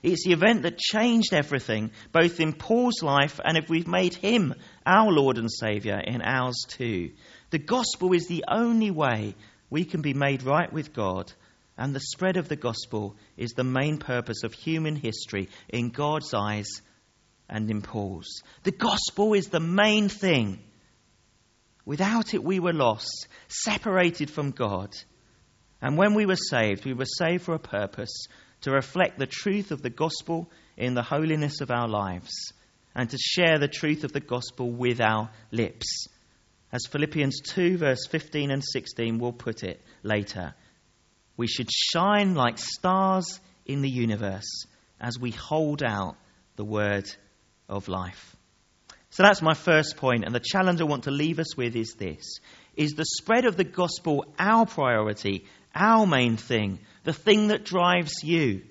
It's 0.02 0.24
the 0.24 0.32
event 0.32 0.62
that 0.62 0.78
changed 0.78 1.34
everything, 1.34 1.90
both 2.12 2.38
in 2.40 2.52
Paul's 2.52 3.02
life 3.02 3.40
and 3.44 3.58
if 3.58 3.68
we've 3.68 3.88
made 3.88 4.14
him 4.14 4.54
our 4.86 5.10
Lord 5.10 5.36
and 5.36 5.50
Saviour, 5.50 5.98
in 5.98 6.22
ours 6.22 6.64
too. 6.68 7.10
The 7.50 7.58
gospel 7.58 8.14
is 8.14 8.28
the 8.28 8.44
only 8.48 8.92
way 8.92 9.34
we 9.68 9.84
can 9.84 10.00
be 10.00 10.14
made 10.14 10.44
right 10.44 10.72
with 10.72 10.94
God 10.94 11.32
and 11.78 11.94
the 11.94 12.00
spread 12.00 12.36
of 12.36 12.48
the 12.48 12.56
gospel 12.56 13.16
is 13.36 13.52
the 13.52 13.64
main 13.64 13.98
purpose 13.98 14.42
of 14.42 14.52
human 14.52 14.96
history 14.96 15.48
in 15.68 15.90
God's 15.90 16.34
eyes 16.34 16.82
and 17.48 17.70
in 17.70 17.82
Paul's. 17.82 18.42
The 18.64 18.72
gospel 18.72 19.32
is 19.34 19.46
the 19.46 19.60
main 19.60 20.08
thing. 20.08 20.58
Without 21.88 22.34
it, 22.34 22.44
we 22.44 22.60
were 22.60 22.74
lost, 22.74 23.28
separated 23.48 24.28
from 24.28 24.50
God. 24.50 24.94
And 25.80 25.96
when 25.96 26.12
we 26.12 26.26
were 26.26 26.36
saved, 26.36 26.84
we 26.84 26.92
were 26.92 27.06
saved 27.06 27.44
for 27.44 27.54
a 27.54 27.58
purpose 27.58 28.26
to 28.60 28.72
reflect 28.72 29.18
the 29.18 29.26
truth 29.26 29.70
of 29.70 29.80
the 29.80 29.88
gospel 29.88 30.50
in 30.76 30.92
the 30.92 31.02
holiness 31.02 31.62
of 31.62 31.70
our 31.70 31.88
lives 31.88 32.52
and 32.94 33.08
to 33.08 33.16
share 33.16 33.58
the 33.58 33.68
truth 33.68 34.04
of 34.04 34.12
the 34.12 34.20
gospel 34.20 34.70
with 34.70 35.00
our 35.00 35.30
lips. 35.50 36.08
As 36.72 36.84
Philippians 36.90 37.40
2, 37.54 37.78
verse 37.78 38.06
15 38.06 38.50
and 38.50 38.62
16 38.62 39.18
will 39.18 39.32
put 39.32 39.62
it 39.62 39.80
later. 40.02 40.52
We 41.38 41.46
should 41.46 41.70
shine 41.70 42.34
like 42.34 42.58
stars 42.58 43.40
in 43.64 43.80
the 43.80 43.88
universe 43.88 44.66
as 45.00 45.18
we 45.18 45.30
hold 45.30 45.82
out 45.82 46.16
the 46.56 46.66
word 46.66 47.10
of 47.66 47.88
life. 47.88 48.36
So 49.10 49.22
that's 49.22 49.42
my 49.42 49.54
first 49.54 49.96
point, 49.96 50.24
and 50.24 50.34
the 50.34 50.40
challenge 50.40 50.80
I 50.80 50.84
want 50.84 51.04
to 51.04 51.10
leave 51.10 51.38
us 51.38 51.56
with 51.56 51.76
is 51.76 51.94
this 51.94 52.40
is 52.78 52.92
the 52.92 53.04
spread 53.04 53.44
of 53.44 53.56
the 53.56 53.64
gospel 53.64 54.24
our 54.38 54.64
priority, 54.64 55.44
our 55.74 56.06
main 56.06 56.36
thing, 56.36 56.78
the 57.02 57.12
thing 57.12 57.48
that 57.48 57.64
drives 57.64 58.22
you? 58.22 58.62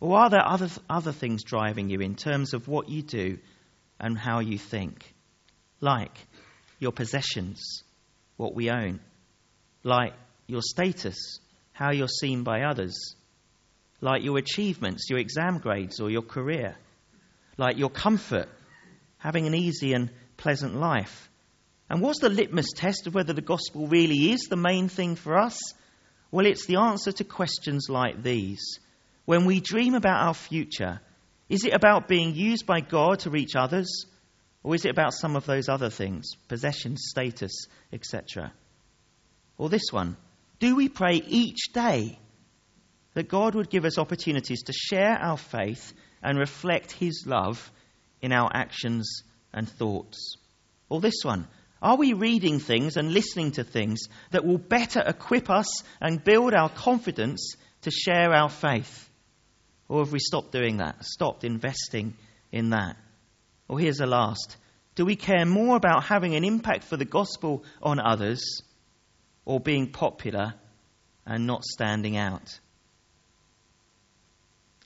Or 0.00 0.18
are 0.18 0.30
there 0.30 0.46
other, 0.46 0.68
other 0.88 1.12
things 1.12 1.44
driving 1.44 1.90
you 1.90 2.00
in 2.00 2.14
terms 2.14 2.54
of 2.54 2.68
what 2.68 2.88
you 2.88 3.02
do 3.02 3.38
and 4.00 4.18
how 4.18 4.40
you 4.40 4.56
think? 4.56 5.14
Like 5.80 6.16
your 6.78 6.92
possessions, 6.92 7.82
what 8.38 8.54
we 8.54 8.70
own, 8.70 9.00
like 9.82 10.14
your 10.46 10.62
status, 10.62 11.38
how 11.72 11.90
you're 11.90 12.08
seen 12.08 12.44
by 12.44 12.62
others, 12.62 13.14
like 14.00 14.22
your 14.22 14.38
achievements, 14.38 15.10
your 15.10 15.18
exam 15.18 15.58
grades, 15.58 16.00
or 16.00 16.10
your 16.10 16.22
career, 16.22 16.76
like 17.58 17.76
your 17.76 17.90
comfort, 17.90 18.48
having 19.18 19.46
an 19.46 19.54
easy 19.54 19.92
and 19.92 20.10
pleasant 20.36 20.74
life. 20.74 21.30
And 21.88 22.00
what's 22.00 22.20
the 22.20 22.28
litmus 22.28 22.72
test 22.74 23.06
of 23.06 23.14
whether 23.14 23.32
the 23.32 23.40
gospel 23.40 23.86
really 23.86 24.32
is 24.32 24.42
the 24.42 24.56
main 24.56 24.88
thing 24.88 25.14
for 25.14 25.38
us? 25.38 25.58
Well, 26.30 26.46
it's 26.46 26.66
the 26.66 26.76
answer 26.76 27.12
to 27.12 27.24
questions 27.24 27.86
like 27.88 28.22
these. 28.22 28.80
When 29.24 29.44
we 29.44 29.60
dream 29.60 29.94
about 29.94 30.26
our 30.26 30.34
future, 30.34 31.00
is 31.48 31.64
it 31.64 31.74
about 31.74 32.08
being 32.08 32.34
used 32.34 32.66
by 32.66 32.80
God 32.80 33.20
to 33.20 33.30
reach 33.30 33.54
others? 33.56 34.06
Or 34.62 34.74
is 34.74 34.84
it 34.84 34.90
about 34.90 35.14
some 35.14 35.36
of 35.36 35.46
those 35.46 35.68
other 35.68 35.90
things, 35.90 36.32
possessions, 36.48 37.04
status, 37.08 37.66
etc.? 37.92 38.52
Or 39.58 39.68
this 39.68 39.92
one 39.92 40.16
do 40.58 40.74
we 40.74 40.88
pray 40.88 41.22
each 41.26 41.72
day 41.72 42.18
that 43.14 43.28
God 43.28 43.54
would 43.54 43.70
give 43.70 43.84
us 43.84 43.98
opportunities 43.98 44.62
to 44.64 44.72
share 44.72 45.18
our 45.18 45.36
faith 45.36 45.92
and 46.22 46.38
reflect 46.38 46.92
His 46.92 47.24
love 47.26 47.70
in 48.22 48.32
our 48.32 48.50
actions 48.52 49.22
and 49.52 49.68
thoughts? 49.68 50.36
Or 50.88 51.00
this 51.00 51.22
one, 51.22 51.46
are 51.82 51.96
we 51.96 52.14
reading 52.14 52.58
things 52.58 52.96
and 52.96 53.12
listening 53.12 53.52
to 53.52 53.64
things 53.64 54.00
that 54.30 54.44
will 54.44 54.58
better 54.58 55.02
equip 55.06 55.50
us 55.50 55.82
and 56.00 56.22
build 56.22 56.54
our 56.54 56.68
confidence 56.68 57.54
to 57.82 57.90
share 57.90 58.32
our 58.32 58.48
faith? 58.48 59.08
Or 59.88 60.00
have 60.00 60.12
we 60.12 60.18
stopped 60.18 60.52
doing 60.52 60.78
that, 60.78 61.04
stopped 61.04 61.44
investing 61.44 62.14
in 62.50 62.70
that? 62.70 62.96
Or 63.68 63.78
here's 63.78 63.98
the 63.98 64.06
last 64.06 64.56
Do 64.94 65.04
we 65.04 65.16
care 65.16 65.44
more 65.44 65.76
about 65.76 66.04
having 66.04 66.34
an 66.34 66.44
impact 66.44 66.84
for 66.84 66.96
the 66.96 67.04
gospel 67.04 67.64
on 67.82 68.00
others 68.00 68.62
or 69.44 69.60
being 69.60 69.92
popular 69.92 70.54
and 71.26 71.46
not 71.46 71.64
standing 71.64 72.16
out? 72.16 72.58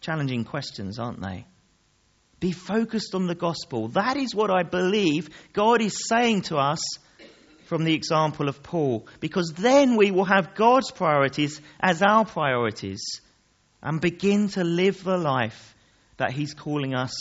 Challenging 0.00 0.44
questions, 0.44 0.98
aren't 0.98 1.20
they? 1.20 1.46
Be 2.40 2.52
focused 2.52 3.14
on 3.14 3.26
the 3.26 3.34
gospel. 3.34 3.88
That 3.88 4.16
is 4.16 4.34
what 4.34 4.50
I 4.50 4.62
believe 4.62 5.28
God 5.52 5.82
is 5.82 6.08
saying 6.08 6.42
to 6.42 6.56
us 6.56 6.80
from 7.66 7.84
the 7.84 7.94
example 7.94 8.48
of 8.48 8.62
Paul, 8.62 9.06
because 9.20 9.52
then 9.54 9.96
we 9.96 10.10
will 10.10 10.24
have 10.24 10.56
God's 10.56 10.90
priorities 10.90 11.60
as 11.78 12.02
our 12.02 12.24
priorities 12.24 13.20
and 13.82 14.00
begin 14.00 14.48
to 14.48 14.64
live 14.64 15.04
the 15.04 15.16
life 15.16 15.74
that 16.16 16.32
He's 16.32 16.54
calling 16.54 16.94
us 16.94 17.14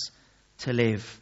to 0.59 0.73
live. 0.73 1.19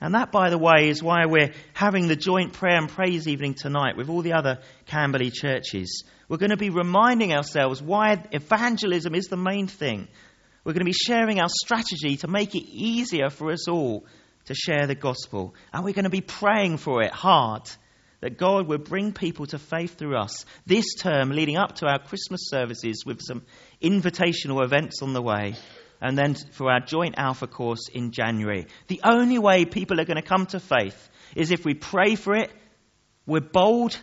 And 0.00 0.14
that, 0.14 0.32
by 0.32 0.50
the 0.50 0.58
way, 0.58 0.88
is 0.88 1.02
why 1.02 1.26
we're 1.26 1.52
having 1.72 2.08
the 2.08 2.16
joint 2.16 2.52
prayer 2.52 2.76
and 2.76 2.88
praise 2.88 3.28
evening 3.28 3.54
tonight 3.54 3.96
with 3.96 4.10
all 4.10 4.22
the 4.22 4.32
other 4.32 4.58
Camberley 4.86 5.30
churches. 5.30 6.04
We're 6.28 6.38
going 6.38 6.50
to 6.50 6.56
be 6.56 6.70
reminding 6.70 7.32
ourselves 7.32 7.80
why 7.80 8.22
evangelism 8.32 9.14
is 9.14 9.26
the 9.26 9.36
main 9.36 9.66
thing. 9.66 10.08
We're 10.64 10.72
going 10.72 10.86
to 10.86 10.90
be 10.90 10.92
sharing 10.92 11.40
our 11.40 11.48
strategy 11.48 12.16
to 12.18 12.28
make 12.28 12.54
it 12.54 12.64
easier 12.66 13.28
for 13.28 13.52
us 13.52 13.68
all 13.68 14.06
to 14.46 14.54
share 14.54 14.86
the 14.86 14.94
gospel. 14.94 15.54
And 15.72 15.84
we're 15.84 15.92
going 15.92 16.04
to 16.04 16.10
be 16.10 16.22
praying 16.22 16.78
for 16.78 17.02
it 17.02 17.12
hard 17.12 17.70
that 18.20 18.38
God 18.38 18.66
will 18.66 18.78
bring 18.78 19.12
people 19.12 19.44
to 19.46 19.58
faith 19.58 19.98
through 19.98 20.16
us 20.16 20.46
this 20.64 20.94
term 20.94 21.30
leading 21.30 21.58
up 21.58 21.76
to 21.76 21.86
our 21.86 21.98
Christmas 21.98 22.48
services 22.48 23.04
with 23.04 23.20
some 23.20 23.42
invitational 23.82 24.64
events 24.64 25.02
on 25.02 25.12
the 25.12 25.20
way 25.20 25.54
and 26.00 26.16
then 26.16 26.34
for 26.34 26.70
our 26.70 26.80
joint 26.80 27.16
Alpha 27.18 27.46
course 27.46 27.88
in 27.92 28.12
January. 28.12 28.66
The 28.88 29.02
only 29.04 29.38
way 29.38 29.66
people 29.66 30.00
are 30.00 30.06
going 30.06 30.20
to 30.20 30.26
come 30.26 30.46
to 30.46 30.60
faith 30.60 31.08
is 31.36 31.50
if 31.50 31.64
we 31.64 31.74
pray 31.74 32.14
for 32.14 32.34
it, 32.34 32.50
we're 33.26 33.40
bold, 33.40 33.98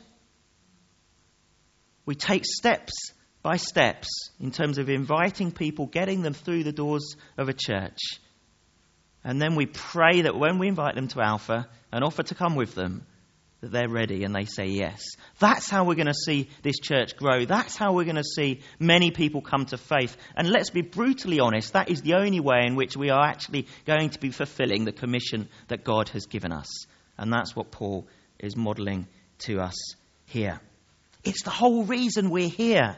we 2.06 2.15
take 2.15 2.44
steps 2.46 2.94
by 3.42 3.58
steps 3.58 4.08
in 4.40 4.52
terms 4.52 4.78
of 4.78 4.90
inviting 4.90 5.52
people, 5.52 5.88
getting 5.88 6.22
them 6.22 6.34
through 6.34 6.64
the 6.64 6.72
doors 6.72 7.16
of 7.38 7.50
a 7.50 7.54
church. 7.54 8.00
And 9.24 9.42
then 9.42 9.56
we 9.56 9.66
pray 9.66 10.22
that 10.22 10.38
when 10.38 10.60
we 10.60 10.68
invite 10.68 10.96
them 10.96 11.08
to 11.10 11.22
Alpha 11.22 11.68
and 11.92 12.04
offer 12.04 12.24
to 12.24 12.36
come 12.36 12.56
with 12.56 12.76
them, 12.76 13.06
that 13.62 13.72
they're 13.72 13.90
ready 13.90 14.24
and 14.24 14.36
they 14.36 14.46
say 14.46 14.66
yes. 14.66 15.04
That's 15.40 15.70
how 15.70 15.86
we're 15.86 15.96
going 15.96 16.08
to 16.08 16.14
see 16.14 16.50
this 16.64 16.80
church 16.80 17.16
grow. 17.16 17.46
That's 17.46 17.78
how 17.78 17.94
we're 17.94 18.06
going 18.06 18.16
to 18.16 18.24
see 18.24 18.62
many 18.80 19.12
people 19.12 19.42
come 19.42 19.66
to 19.68 19.78
faith. 19.78 20.18
And 20.36 20.50
let's 20.50 20.72
be 20.72 20.82
brutally 20.82 21.40
honest, 21.40 21.74
that 21.74 21.90
is 21.90 22.02
the 22.02 22.16
only 22.16 22.40
way 22.40 22.66
in 22.66 22.76
which 22.76 22.98
we 22.98 23.12
are 23.12 23.24
actually 23.24 23.68
going 23.86 24.10
to 24.12 24.20
be 24.20 24.32
fulfilling 24.32 24.86
the 24.86 24.92
commission 24.92 25.48
that 25.68 25.84
God 25.84 26.10
has 26.10 26.26
given 26.26 26.52
us. 26.52 26.68
And 27.18 27.32
that's 27.32 27.56
what 27.56 27.70
Paul 27.70 28.08
is 28.40 28.58
modeling 28.58 29.08
to 29.40 29.60
us 29.60 29.76
here. 30.26 30.60
It's 31.24 31.44
the 31.44 31.52
whole 31.52 31.84
reason 31.84 32.32
we're 32.32 32.50
here. 32.50 32.98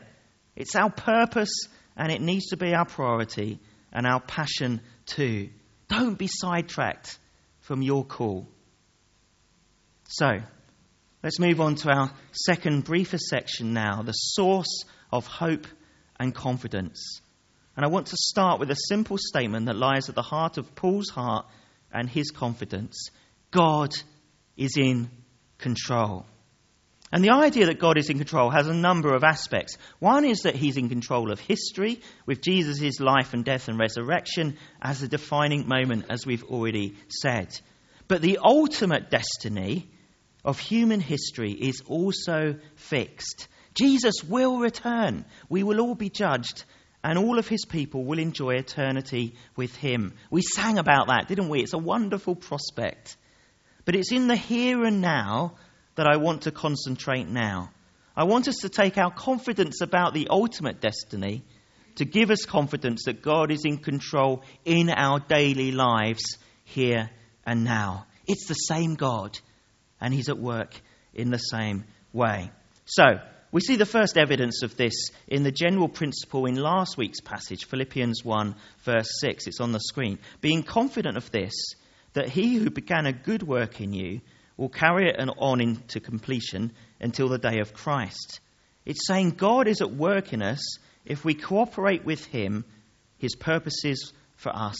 It's 0.55 0.75
our 0.75 0.89
purpose 0.89 1.67
and 1.95 2.11
it 2.11 2.21
needs 2.21 2.47
to 2.47 2.57
be 2.57 2.73
our 2.73 2.85
priority 2.85 3.59
and 3.91 4.05
our 4.05 4.19
passion 4.19 4.81
too. 5.05 5.49
Don't 5.87 6.17
be 6.17 6.27
sidetracked 6.29 7.17
from 7.61 7.81
your 7.81 8.03
call. 8.03 8.47
So, 10.07 10.39
let's 11.23 11.39
move 11.39 11.61
on 11.61 11.75
to 11.75 11.89
our 11.89 12.11
second, 12.31 12.83
briefer 12.83 13.17
section 13.17 13.73
now 13.73 14.01
the 14.01 14.11
source 14.11 14.83
of 15.11 15.27
hope 15.27 15.67
and 16.19 16.33
confidence. 16.33 17.21
And 17.75 17.85
I 17.85 17.89
want 17.89 18.07
to 18.07 18.17
start 18.17 18.59
with 18.59 18.69
a 18.69 18.75
simple 18.75 19.17
statement 19.17 19.65
that 19.65 19.75
lies 19.75 20.09
at 20.09 20.15
the 20.15 20.21
heart 20.21 20.57
of 20.57 20.75
Paul's 20.75 21.09
heart 21.09 21.45
and 21.91 22.09
his 22.09 22.31
confidence 22.31 23.09
God 23.51 23.93
is 24.57 24.77
in 24.77 25.09
control. 25.57 26.25
And 27.13 27.23
the 27.23 27.29
idea 27.29 27.67
that 27.67 27.77
God 27.77 27.99
is 27.99 28.09
in 28.09 28.17
control 28.17 28.49
has 28.49 28.67
a 28.67 28.73
number 28.73 29.13
of 29.13 29.23
aspects. 29.23 29.77
One 29.99 30.25
is 30.25 30.39
that 30.41 30.55
he's 30.55 30.77
in 30.77 30.89
control 30.89 31.31
of 31.31 31.39
history, 31.39 32.01
with 32.25 32.41
Jesus' 32.41 32.99
life 32.99 33.35
and 33.35 33.45
death 33.45 33.67
and 33.67 33.77
resurrection 33.77 34.57
as 34.81 35.03
a 35.03 35.07
defining 35.07 35.67
moment, 35.67 36.05
as 36.09 36.25
we've 36.25 36.43
already 36.45 36.95
said. 37.09 37.55
But 38.07 38.23
the 38.23 38.39
ultimate 38.43 39.11
destiny 39.11 39.91
of 40.43 40.57
human 40.57 40.99
history 40.99 41.51
is 41.51 41.83
also 41.85 42.55
fixed. 42.77 43.47
Jesus 43.75 44.23
will 44.27 44.57
return. 44.57 45.23
We 45.49 45.61
will 45.61 45.81
all 45.81 45.93
be 45.93 46.09
judged, 46.09 46.63
and 47.03 47.19
all 47.19 47.37
of 47.37 47.47
his 47.47 47.65
people 47.65 48.05
will 48.05 48.17
enjoy 48.17 48.55
eternity 48.55 49.35
with 49.55 49.75
him. 49.75 50.15
We 50.31 50.41
sang 50.41 50.79
about 50.79 51.09
that, 51.09 51.27
didn't 51.27 51.49
we? 51.49 51.61
It's 51.61 51.73
a 51.73 51.77
wonderful 51.77 52.33
prospect. 52.35 53.17
But 53.85 53.95
it's 53.95 54.11
in 54.11 54.27
the 54.27 54.35
here 54.35 54.83
and 54.83 54.99
now 54.99 55.57
that 55.95 56.07
I 56.07 56.17
want 56.17 56.43
to 56.43 56.51
concentrate 56.51 57.27
now. 57.27 57.71
I 58.15 58.25
want 58.25 58.47
us 58.47 58.57
to 58.57 58.69
take 58.69 58.97
our 58.97 59.11
confidence 59.11 59.81
about 59.81 60.13
the 60.13 60.27
ultimate 60.29 60.81
destiny 60.81 61.43
to 61.95 62.05
give 62.05 62.31
us 62.31 62.45
confidence 62.45 63.05
that 63.05 63.21
God 63.21 63.51
is 63.51 63.65
in 63.65 63.77
control 63.77 64.43
in 64.65 64.89
our 64.89 65.19
daily 65.19 65.71
lives 65.71 66.37
here 66.63 67.09
and 67.45 67.63
now. 67.63 68.05
It's 68.27 68.47
the 68.47 68.53
same 68.53 68.95
God, 68.95 69.37
and 69.99 70.13
He's 70.13 70.29
at 70.29 70.39
work 70.39 70.73
in 71.13 71.29
the 71.29 71.37
same 71.37 71.85
way. 72.11 72.51
So, 72.85 73.19
we 73.51 73.61
see 73.61 73.75
the 73.75 73.85
first 73.85 74.17
evidence 74.17 74.63
of 74.63 74.75
this 74.77 75.11
in 75.27 75.43
the 75.43 75.51
general 75.51 75.87
principle 75.87 76.47
in 76.47 76.55
last 76.55 76.97
week's 76.97 77.21
passage, 77.21 77.65
Philippians 77.65 78.25
1, 78.25 78.55
verse 78.83 79.09
6. 79.19 79.45
It's 79.45 79.59
on 79.59 79.71
the 79.71 79.79
screen. 79.79 80.17
Being 80.41 80.63
confident 80.63 81.17
of 81.17 81.29
this, 81.29 81.53
that 82.13 82.29
he 82.29 82.55
who 82.55 82.71
began 82.71 83.05
a 83.05 83.13
good 83.13 83.43
work 83.43 83.79
in 83.79 83.93
you 83.93 84.21
will 84.57 84.69
carry 84.69 85.09
it 85.09 85.19
on 85.19 85.61
into 85.61 85.99
completion 85.99 86.71
until 86.99 87.29
the 87.29 87.37
day 87.37 87.59
of 87.59 87.73
Christ. 87.73 88.39
It's 88.85 89.07
saying 89.07 89.31
God 89.31 89.67
is 89.67 89.81
at 89.81 89.91
work 89.91 90.33
in 90.33 90.41
us. 90.41 90.77
If 91.05 91.25
we 91.25 91.33
cooperate 91.33 92.05
with 92.05 92.25
him, 92.25 92.65
his 93.17 93.35
purposes 93.35 94.13
for 94.35 94.55
us 94.55 94.77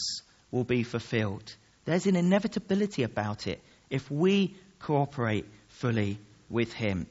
will 0.50 0.64
be 0.64 0.82
fulfilled. 0.82 1.54
There's 1.84 2.06
an 2.06 2.16
inevitability 2.16 3.02
about 3.02 3.46
it 3.46 3.60
if 3.90 4.10
we 4.10 4.56
cooperate 4.78 5.46
fully 5.68 6.18
with 6.48 6.72
him. 6.72 7.06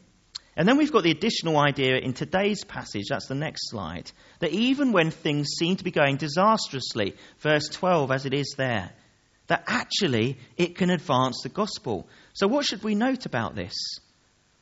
And 0.56 0.68
then 0.68 0.78
we've 0.78 0.92
got 0.92 1.04
the 1.04 1.12
additional 1.12 1.58
idea 1.58 1.98
in 1.98 2.14
today's 2.14 2.64
passage, 2.64 3.06
that's 3.10 3.28
the 3.28 3.36
next 3.36 3.70
slide, 3.70 4.12
that 4.40 4.52
even 4.52 4.92
when 4.92 5.10
things 5.10 5.50
seem 5.58 5.78
to 5.78 5.84
be 5.84 5.92
going 5.92 6.18
disastrously, 6.18 7.16
verse 7.40 7.68
12 7.70 8.12
as 8.12 8.26
it 8.28 8.34
is 8.36 8.54
there, 8.56 8.92
that 9.48 9.64
actually 9.68 10.38
it 10.56 10.76
can 10.76 10.92
advance 10.92 11.42
the 11.42 11.50
gospel. 11.50 12.08
So, 12.34 12.48
what 12.48 12.66
should 12.66 12.84
we 12.84 12.96
note 12.96 13.26
about 13.26 13.56
this? 13.56 13.74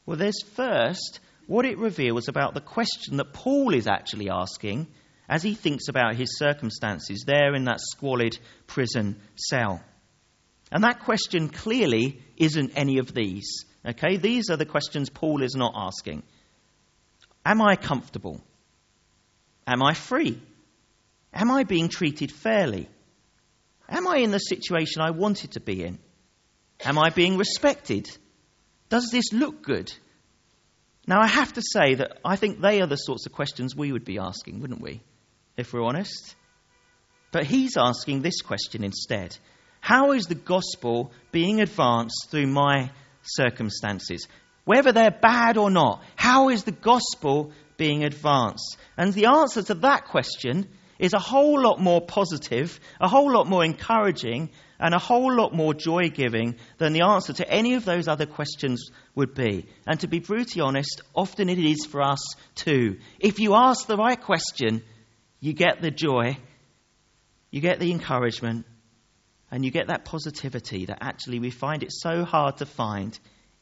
Well, 0.06 0.18
there's 0.18 0.44
first 0.56 1.20
what 1.48 1.66
it 1.66 1.78
reveals 1.78 2.28
about 2.28 2.54
the 2.54 2.62
question 2.62 3.18
that 3.18 3.34
Paul 3.34 3.74
is 3.74 3.88
actually 3.88 4.30
asking 4.30 4.88
as 5.28 5.42
he 5.44 5.54
thinks 5.54 5.88
about 5.88 6.16
his 6.16 6.38
circumstances 6.38 7.24
there 7.26 7.56
in 7.56 7.66
that 7.66 7.80
squalid 7.80 8.38
prison 8.68 9.20
cell. 9.36 9.82
And 10.72 10.84
that 10.84 11.00
question 11.00 11.50
clearly 11.50 12.22
isn't 12.38 12.74
any 12.76 13.00
of 13.00 13.14
these. 13.14 13.66
Okay, 13.86 14.18
these 14.18 14.50
are 14.50 14.58
the 14.58 14.66
questions 14.66 15.10
Paul 15.10 15.42
is 15.42 15.56
not 15.56 15.74
asking. 15.76 16.24
Am 17.46 17.62
I 17.62 17.76
comfortable? 17.76 18.42
Am 19.66 19.82
I 19.82 19.94
free? 19.94 20.42
Am 21.34 21.50
I 21.50 21.64
being 21.64 21.88
treated 21.88 22.32
fairly? 22.32 22.90
Am 23.90 24.08
I 24.08 24.18
in 24.18 24.32
the 24.32 24.40
situation 24.40 25.02
I 25.02 25.12
wanted 25.12 25.54
to 25.54 25.60
be 25.60 25.84
in? 25.84 26.00
Am 26.84 26.98
I 26.98 27.10
being 27.10 27.38
respected? 27.38 28.10
Does 28.90 29.10
this 29.12 29.32
look 29.32 29.64
good? 29.64 29.92
Now, 31.08 31.22
I 31.22 31.28
have 31.28 31.54
to 31.54 31.62
say 31.62 31.96
that 31.96 32.20
I 32.24 32.36
think 32.36 32.62
they 32.62 32.82
are 32.82 32.88
the 32.88 32.96
sorts 32.96 33.26
of 33.26 33.32
questions 33.32 33.76
we 33.76 33.92
would 33.92 34.06
be 34.06 34.20
asking, 34.20 34.62
wouldn't 34.62 34.82
we, 34.82 35.02
if 35.58 35.74
we're 35.74 35.84
honest? 35.84 36.36
But 37.32 37.46
he's 37.46 37.78
asking 37.78 38.22
this 38.22 38.42
question 38.42 38.84
instead 38.84 39.38
How 39.80 40.12
is 40.12 40.26
the 40.26 40.36
gospel 40.36 41.12
being 41.32 41.62
advanced 41.62 42.28
through 42.30 42.48
my 42.48 42.92
circumstances? 43.24 44.28
Whether 44.64 44.92
they're 44.92 45.12
bad 45.12 45.58
or 45.58 45.72
not, 45.72 46.04
how 46.16 46.50
is 46.50 46.64
the 46.64 46.72
gospel 46.72 47.52
being 47.78 48.04
advanced? 48.04 48.78
And 48.96 49.12
the 49.14 49.26
answer 49.26 49.64
to 49.64 49.74
that 49.76 50.06
question 50.06 50.68
is 51.00 51.14
a 51.14 51.20
whole 51.20 51.60
lot 51.60 51.80
more 51.80 52.00
positive, 52.00 52.80
a 53.00 53.08
whole 53.08 53.32
lot 53.32 53.48
more 53.48 53.66
encouraging, 53.66 54.52
and 54.82 54.96
a 54.96 55.00
whole 55.00 55.34
lot 55.34 55.54
more 55.54 55.74
joy 55.74 56.10
giving 56.10 56.56
than 56.80 56.94
the 56.94 57.04
answer 57.04 57.34
to 57.34 57.50
any 57.50 57.76
of 57.76 57.86
those 57.86 58.08
other 58.08 58.26
questions 58.26 58.90
would 59.16 59.36
be. 59.36 59.68
And 59.86 60.00
to 60.00 60.08
be 60.08 60.20
brutally 60.20 60.62
honest, 60.62 61.02
often 61.14 61.50
it 61.50 61.60
is 61.60 61.86
for 61.86 62.02
us 62.02 62.36
too. 62.56 62.98
If 63.20 63.40
you 63.40 63.54
ask 63.54 63.86
the 63.86 63.96
right 63.96 64.20
question, 64.20 64.82
you 65.40 65.54
get 65.54 65.82
the 65.82 65.92
joy, 65.92 66.38
you 67.52 67.62
get 67.62 67.80
the 67.80 67.92
encouragement, 67.92 68.66
and 69.52 69.64
you 69.64 69.70
get 69.70 69.88
that 69.88 70.06
positivity 70.06 70.86
that 70.86 71.00
actually 71.02 71.40
we 71.40 71.52
find 71.52 71.84
it 71.84 71.92
so 71.92 72.24
hard 72.24 72.58
to 72.58 72.66
find 72.66 73.18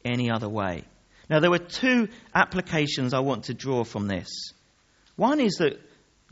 any 0.05 0.32
other 0.32 0.47
way. 0.47 0.84
Now, 1.29 1.39
there 1.39 1.51
were 1.51 1.60
two 1.60 2.08
applications 2.34 3.13
I 3.13 3.19
want 3.19 3.45
to 3.45 3.53
draw 3.53 3.84
from 3.84 4.08
this. 4.08 4.53
One 5.15 5.39
is 5.39 5.55
that 5.55 5.79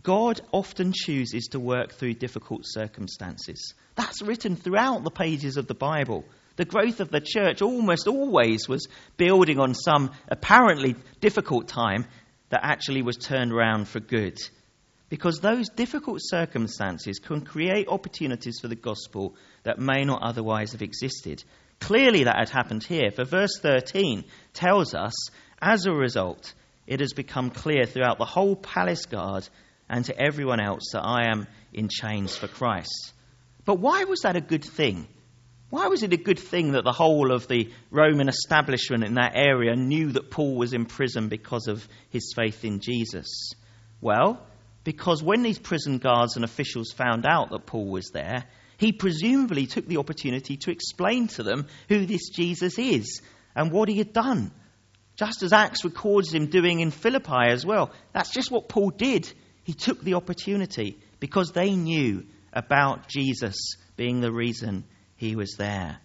God 0.04 0.42
often 0.52 0.94
chooses 0.94 1.48
to 1.52 1.60
work 1.60 1.94
through 1.94 2.14
difficult 2.14 2.62
circumstances. 2.64 3.74
That's 3.96 4.22
written 4.22 4.56
throughout 4.56 5.04
the 5.04 5.12
pages 5.12 5.58
of 5.58 5.68
the 5.68 5.74
Bible. 5.74 6.24
The 6.56 6.66
growth 6.66 7.00
of 7.00 7.10
the 7.10 7.22
church 7.22 7.62
almost 7.62 8.08
always 8.08 8.68
was 8.68 8.88
building 9.18 9.60
on 9.60 9.74
some 9.74 10.12
apparently 10.28 10.96
difficult 11.20 11.68
time 11.68 12.06
that 12.50 12.62
actually 12.64 13.02
was 13.02 13.18
turned 13.18 13.52
around 13.52 13.88
for 13.88 14.00
good. 14.00 14.38
Because 15.10 15.40
those 15.40 15.70
difficult 15.70 16.20
circumstances 16.22 17.20
can 17.20 17.42
create 17.42 17.88
opportunities 17.88 18.60
for 18.60 18.68
the 18.68 18.76
gospel 18.76 19.36
that 19.64 19.80
may 19.80 20.04
not 20.04 20.22
otherwise 20.22 20.74
have 20.74 20.82
existed. 20.82 21.44
Clearly, 21.80 22.24
that 22.24 22.38
had 22.38 22.50
happened 22.50 22.84
here, 22.84 23.12
for 23.12 23.24
verse 23.24 23.58
13 23.62 24.26
tells 24.54 24.94
us, 24.94 25.14
as 25.62 25.86
a 25.86 25.92
result, 25.92 26.54
it 26.88 27.00
has 27.00 27.14
become 27.14 27.52
clear 27.52 27.86
throughout 27.86 28.18
the 28.18 28.26
whole 28.26 28.56
palace 28.56 29.06
guard 29.06 29.48
and 29.90 30.06
to 30.06 30.20
everyone 30.20 30.60
else 30.60 30.92
that 30.94 31.04
I 31.04 31.30
am 31.32 31.48
in 31.74 31.90
chains 31.90 32.36
for 32.36 32.48
Christ. 32.48 33.14
But 33.66 33.80
why 33.80 34.06
was 34.06 34.22
that 34.22 34.36
a 34.36 34.42
good 34.42 34.64
thing? 34.64 35.08
Why 35.70 35.88
was 35.88 36.02
it 36.02 36.14
a 36.14 36.18
good 36.18 36.40
thing 36.40 36.72
that 36.72 36.86
the 36.86 36.94
whole 36.94 37.34
of 37.34 37.48
the 37.48 37.72
Roman 37.92 38.30
establishment 38.30 39.04
in 39.04 39.16
that 39.16 39.34
area 39.36 39.76
knew 39.76 40.14
that 40.14 40.32
Paul 40.32 40.56
was 40.56 40.74
in 40.74 40.86
prison 40.86 41.28
because 41.28 41.68
of 41.68 41.86
his 42.10 42.34
faith 42.34 42.64
in 42.64 42.80
Jesus? 42.80 43.52
Well, 44.00 44.42
because 44.86 45.22
when 45.22 45.44
these 45.44 45.60
prison 45.60 45.98
guards 45.98 46.38
and 46.38 46.46
officials 46.46 46.94
found 46.94 47.26
out 47.26 47.50
that 47.50 47.66
Paul 47.66 47.88
was 47.88 48.12
there, 48.14 48.46
he 48.78 48.94
presumably 48.94 49.66
took 49.66 49.86
the 49.86 49.98
opportunity 49.98 50.56
to 50.58 50.72
explain 50.72 51.28
to 51.30 51.44
them 51.44 51.68
who 51.90 52.06
this 52.06 52.30
Jesus 52.30 52.80
is 52.80 53.22
and 53.54 53.72
what 53.72 53.90
he 53.90 53.98
had 53.98 54.14
done. 54.14 54.52
Just 55.18 55.44
as 55.44 55.52
Acts 55.52 55.84
records 55.84 56.34
him 56.34 56.46
doing 56.46 56.80
in 56.80 56.92
Philippi 56.92 57.50
as 57.50 57.66
well. 57.66 57.92
That's 58.14 58.30
just 58.30 58.52
what 58.52 58.70
Paul 58.70 58.92
did. 58.92 59.34
He 59.68 59.74
took 59.74 60.02
the 60.02 60.14
opportunity 60.14 60.98
because 61.20 61.52
they 61.52 61.72
knew 61.72 62.26
about 62.54 63.10
Jesus 63.10 63.76
being 63.98 64.22
the 64.22 64.32
reason 64.32 64.86
he 65.18 65.36
was 65.36 65.56
there. 65.58 65.98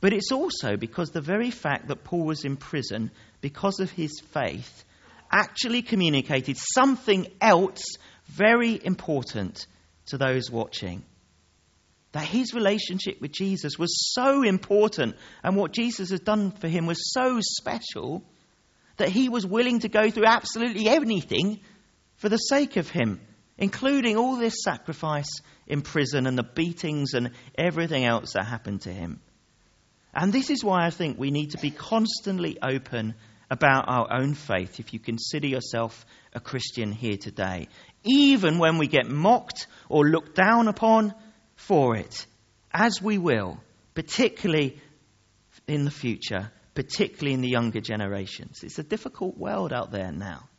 But 0.00 0.12
it's 0.12 0.30
also 0.30 0.76
because 0.76 1.10
the 1.10 1.20
very 1.20 1.50
fact 1.50 1.88
that 1.88 2.04
Paul 2.04 2.24
was 2.24 2.44
in 2.44 2.56
prison 2.56 3.10
because 3.40 3.80
of 3.80 3.90
his 3.90 4.20
faith 4.30 4.84
actually 5.28 5.82
communicated 5.82 6.56
something 6.56 7.26
else 7.40 7.82
very 8.28 8.78
important 8.80 9.66
to 10.06 10.16
those 10.16 10.48
watching. 10.48 11.02
That 12.12 12.26
his 12.26 12.54
relationship 12.54 13.20
with 13.20 13.32
Jesus 13.32 13.76
was 13.76 14.12
so 14.14 14.44
important 14.44 15.16
and 15.42 15.56
what 15.56 15.72
Jesus 15.72 16.10
had 16.10 16.24
done 16.24 16.52
for 16.52 16.68
him 16.68 16.86
was 16.86 17.12
so 17.12 17.40
special 17.40 18.22
that 18.98 19.08
he 19.08 19.28
was 19.28 19.44
willing 19.44 19.80
to 19.80 19.88
go 19.88 20.12
through 20.12 20.26
absolutely 20.26 20.88
anything 20.88 21.58
for 22.20 22.28
the 22.28 22.36
sake 22.36 22.76
of 22.76 22.90
him, 22.90 23.18
including 23.56 24.18
all 24.18 24.36
this 24.36 24.62
sacrifice 24.62 25.40
in 25.66 25.80
prison 25.80 26.26
and 26.26 26.36
the 26.36 26.42
beatings 26.42 27.14
and 27.14 27.30
everything 27.56 28.04
else 28.04 28.34
that 28.34 28.44
happened 28.44 28.82
to 28.82 28.92
him. 28.92 29.20
And 30.12 30.30
this 30.30 30.50
is 30.50 30.62
why 30.62 30.84
I 30.84 30.90
think 30.90 31.18
we 31.18 31.30
need 31.30 31.52
to 31.52 31.58
be 31.58 31.70
constantly 31.70 32.58
open 32.62 33.14
about 33.50 33.88
our 33.88 34.12
own 34.12 34.34
faith 34.34 34.78
if 34.80 34.92
you 34.92 34.98
consider 34.98 35.46
yourself 35.46 36.04
a 36.34 36.40
Christian 36.40 36.92
here 36.92 37.16
today, 37.16 37.68
even 38.04 38.58
when 38.58 38.76
we 38.76 38.86
get 38.86 39.08
mocked 39.08 39.66
or 39.88 40.04
looked 40.04 40.34
down 40.34 40.68
upon 40.68 41.14
for 41.56 41.96
it, 41.96 42.26
as 42.70 43.00
we 43.00 43.16
will, 43.16 43.58
particularly 43.94 44.78
in 45.66 45.86
the 45.86 45.90
future, 45.90 46.52
particularly 46.74 47.32
in 47.32 47.40
the 47.40 47.48
younger 47.48 47.80
generations. 47.80 48.62
It's 48.62 48.78
a 48.78 48.82
difficult 48.82 49.38
world 49.38 49.72
out 49.72 49.90
there 49.90 50.12
now. 50.12 50.49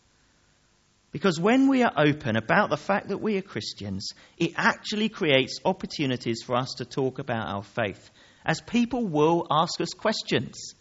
Because 1.12 1.40
when 1.40 1.68
we 1.68 1.84
are 1.84 1.92
open 1.98 2.38
about 2.38 2.70
the 2.70 2.78
fact 2.78 3.10
that 3.10 3.22
we 3.22 3.38
are 3.38 3.42
Christians, 3.42 4.12
it 4.38 4.54
actually 4.56 5.10
creates 5.10 5.60
opportunities 5.66 6.42
for 6.42 6.56
us 6.56 6.76
to 6.78 6.86
talk 6.86 7.20
about 7.20 7.48
our 7.48 7.64
faith, 7.64 8.10
as 8.46 8.62
people 8.62 9.06
will 9.06 9.46
ask 9.52 9.82
us 9.82 9.90
questions. 9.90 10.74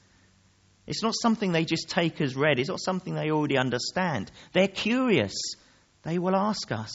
It's 0.86 1.02
not 1.02 1.14
something 1.20 1.50
they 1.50 1.64
just 1.64 1.88
take 1.88 2.20
as 2.20 2.36
read, 2.36 2.60
it's 2.60 2.68
not 2.68 2.80
something 2.80 3.14
they 3.14 3.30
already 3.30 3.58
understand. 3.58 4.30
They're 4.52 4.68
curious, 4.68 5.34
they 6.04 6.18
will 6.18 6.36
ask 6.36 6.70
us. 6.70 6.92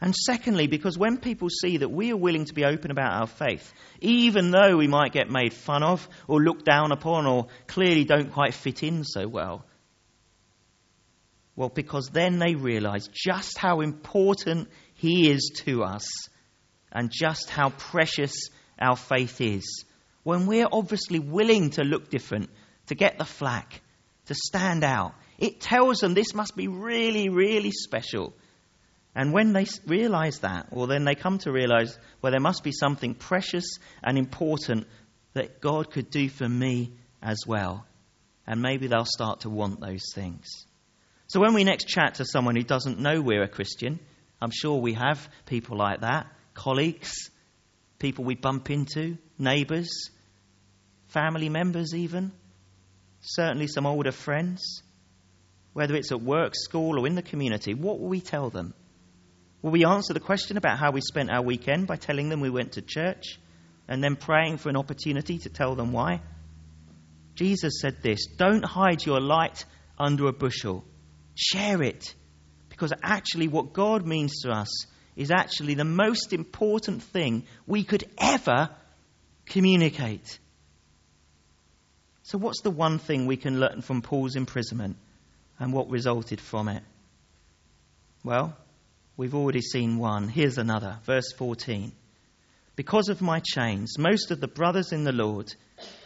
And 0.00 0.14
secondly, 0.14 0.68
because 0.68 0.96
when 0.96 1.18
people 1.18 1.48
see 1.50 1.78
that 1.78 1.90
we 1.90 2.12
are 2.12 2.16
willing 2.16 2.44
to 2.44 2.54
be 2.54 2.64
open 2.64 2.90
about 2.90 3.12
our 3.12 3.26
faith, 3.26 3.72
even 4.00 4.52
though 4.52 4.76
we 4.76 4.86
might 4.86 5.12
get 5.12 5.28
made 5.28 5.52
fun 5.52 5.82
of 5.82 6.08
or 6.28 6.40
looked 6.40 6.64
down 6.64 6.92
upon 6.92 7.26
or 7.26 7.48
clearly 7.66 8.04
don't 8.04 8.32
quite 8.32 8.54
fit 8.54 8.82
in 8.84 9.04
so 9.04 9.26
well, 9.26 9.64
well, 11.58 11.68
because 11.68 12.10
then 12.10 12.38
they 12.38 12.54
realize 12.54 13.08
just 13.08 13.58
how 13.58 13.80
important 13.80 14.68
He 14.94 15.28
is 15.28 15.50
to 15.64 15.82
us 15.82 16.06
and 16.92 17.10
just 17.10 17.50
how 17.50 17.70
precious 17.70 18.50
our 18.80 18.94
faith 18.94 19.40
is. 19.40 19.84
When 20.22 20.46
we're 20.46 20.68
obviously 20.70 21.18
willing 21.18 21.70
to 21.70 21.82
look 21.82 22.10
different, 22.10 22.50
to 22.86 22.94
get 22.94 23.18
the 23.18 23.24
flack, 23.24 23.80
to 24.26 24.36
stand 24.36 24.84
out, 24.84 25.14
it 25.36 25.60
tells 25.60 25.98
them 25.98 26.14
this 26.14 26.32
must 26.32 26.54
be 26.54 26.68
really, 26.68 27.28
really 27.28 27.72
special. 27.72 28.34
And 29.16 29.32
when 29.32 29.52
they 29.52 29.66
realize 29.84 30.38
that, 30.40 30.72
well, 30.72 30.86
then 30.86 31.04
they 31.04 31.16
come 31.16 31.38
to 31.38 31.50
realize, 31.50 31.98
well, 32.22 32.30
there 32.30 32.38
must 32.38 32.62
be 32.62 32.70
something 32.70 33.16
precious 33.16 33.78
and 34.00 34.16
important 34.16 34.86
that 35.32 35.60
God 35.60 35.90
could 35.90 36.08
do 36.08 36.28
for 36.28 36.48
me 36.48 36.92
as 37.20 37.38
well. 37.48 37.84
And 38.46 38.62
maybe 38.62 38.86
they'll 38.86 39.04
start 39.04 39.40
to 39.40 39.50
want 39.50 39.80
those 39.80 40.04
things. 40.14 40.67
So 41.28 41.40
when 41.40 41.52
we 41.52 41.62
next 41.62 41.88
chat 41.88 42.14
to 42.14 42.24
someone 42.24 42.56
who 42.56 42.62
doesn't 42.62 42.98
know 42.98 43.20
we're 43.20 43.42
a 43.42 43.48
Christian, 43.48 44.00
I'm 44.40 44.50
sure 44.50 44.80
we 44.80 44.94
have 44.94 45.28
people 45.44 45.76
like 45.76 46.00
that, 46.00 46.26
colleagues, 46.54 47.30
people 47.98 48.24
we 48.24 48.34
bump 48.34 48.70
into, 48.70 49.18
neighbours, 49.38 50.10
family 51.08 51.50
members, 51.50 51.94
even, 51.94 52.32
certainly 53.20 53.66
some 53.66 53.84
older 53.84 54.10
friends, 54.10 54.82
whether 55.74 55.94
it's 55.96 56.12
at 56.12 56.22
work, 56.22 56.54
school, 56.54 56.98
or 56.98 57.06
in 57.06 57.14
the 57.14 57.22
community, 57.22 57.74
what 57.74 58.00
will 58.00 58.08
we 58.08 58.22
tell 58.22 58.48
them? 58.48 58.72
Will 59.60 59.72
we 59.72 59.84
answer 59.84 60.14
the 60.14 60.20
question 60.20 60.56
about 60.56 60.78
how 60.78 60.92
we 60.92 61.02
spent 61.02 61.30
our 61.30 61.42
weekend 61.42 61.86
by 61.86 61.96
telling 61.96 62.30
them 62.30 62.40
we 62.40 62.48
went 62.48 62.72
to 62.72 62.82
church 62.82 63.38
and 63.86 64.02
then 64.02 64.16
praying 64.16 64.56
for 64.56 64.70
an 64.70 64.76
opportunity 64.76 65.36
to 65.38 65.50
tell 65.50 65.74
them 65.74 65.92
why? 65.92 66.22
Jesus 67.34 67.80
said 67.82 68.02
this 68.02 68.26
Don't 68.38 68.64
hide 68.64 69.04
your 69.04 69.20
light 69.20 69.66
under 69.98 70.26
a 70.28 70.32
bushel. 70.32 70.84
Share 71.38 71.82
it. 71.82 72.14
Because 72.68 72.92
actually, 73.02 73.46
what 73.46 73.72
God 73.72 74.04
means 74.04 74.42
to 74.42 74.50
us 74.50 74.86
is 75.14 75.30
actually 75.30 75.74
the 75.74 75.84
most 75.84 76.32
important 76.32 77.02
thing 77.02 77.44
we 77.66 77.84
could 77.84 78.04
ever 78.18 78.70
communicate. 79.46 80.38
So, 82.24 82.38
what's 82.38 82.60
the 82.62 82.70
one 82.70 82.98
thing 82.98 83.26
we 83.26 83.36
can 83.36 83.60
learn 83.60 83.82
from 83.82 84.02
Paul's 84.02 84.34
imprisonment 84.34 84.96
and 85.60 85.72
what 85.72 85.90
resulted 85.90 86.40
from 86.40 86.68
it? 86.68 86.82
Well, 88.24 88.56
we've 89.16 89.34
already 89.34 89.62
seen 89.62 89.96
one. 89.98 90.28
Here's 90.28 90.58
another. 90.58 90.98
Verse 91.04 91.32
14. 91.32 91.92
Because 92.74 93.08
of 93.08 93.22
my 93.22 93.40
chains, 93.40 93.96
most 93.96 94.32
of 94.32 94.40
the 94.40 94.48
brothers 94.48 94.92
in 94.92 95.04
the 95.04 95.12
Lord 95.12 95.54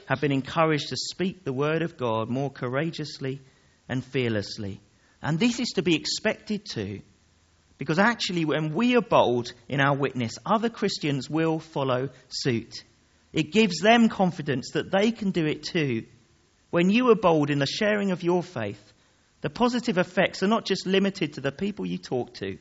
have 0.07 0.21
been 0.21 0.33
encouraged 0.33 0.89
to 0.91 0.97
speak 0.97 1.43
the 1.43 1.53
word 1.53 1.81
of 1.83 1.97
God 1.97 2.29
more 2.29 2.51
courageously 2.51 3.41
and 3.89 4.05
fearlessly. 4.05 4.81
And 5.23 5.39
this 5.39 5.61
is 5.61 5.69
to 5.77 5.83
be 5.83 5.95
expected 5.95 6.65
too. 6.65 7.03
Because 7.79 7.99
actually, 7.99 8.45
when 8.45 8.75
we 8.75 8.97
are 8.97 9.03
bold 9.03 9.53
in 9.69 9.81
our 9.81 9.97
witness, 9.97 10.39
other 10.45 10.69
Christians 10.69 11.31
will 11.31 11.59
follow 11.59 12.11
suit. 12.29 12.85
It 13.33 13.53
gives 13.53 13.81
them 13.81 14.09
confidence 14.09 14.73
that 14.75 14.91
they 14.91 15.11
can 15.11 15.31
do 15.31 15.47
it 15.47 15.63
too. 15.63 16.05
When 16.71 16.91
you 16.91 17.11
are 17.11 17.17
bold 17.17 17.51
in 17.51 17.59
the 17.59 17.67
sharing 17.67 18.11
of 18.11 18.23
your 18.23 18.43
faith, 18.43 18.93
the 19.41 19.51
positive 19.51 19.99
effects 19.99 20.43
are 20.43 20.49
not 20.49 20.65
just 20.65 20.87
limited 20.87 21.35
to 21.35 21.41
the 21.41 21.53
people 21.53 21.87
you 21.87 21.99
talk 21.99 22.35
to, 22.35 22.59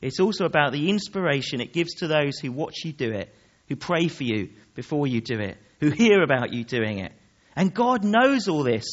it's 0.00 0.20
also 0.20 0.44
about 0.44 0.72
the 0.72 0.90
inspiration 0.90 1.60
it 1.60 1.72
gives 1.72 1.94
to 1.96 2.06
those 2.06 2.38
who 2.38 2.52
watch 2.52 2.84
you 2.84 2.92
do 2.92 3.10
it, 3.10 3.34
who 3.68 3.76
pray 3.76 4.08
for 4.08 4.24
you 4.24 4.50
before 4.74 5.06
you 5.06 5.20
do 5.20 5.40
it, 5.40 5.56
who 5.80 5.90
hear 5.90 6.22
about 6.22 6.52
you 6.52 6.62
doing 6.62 6.98
it. 6.98 7.12
And 7.56 7.72
God 7.72 8.04
knows 8.04 8.48
all 8.48 8.62
this 8.62 8.84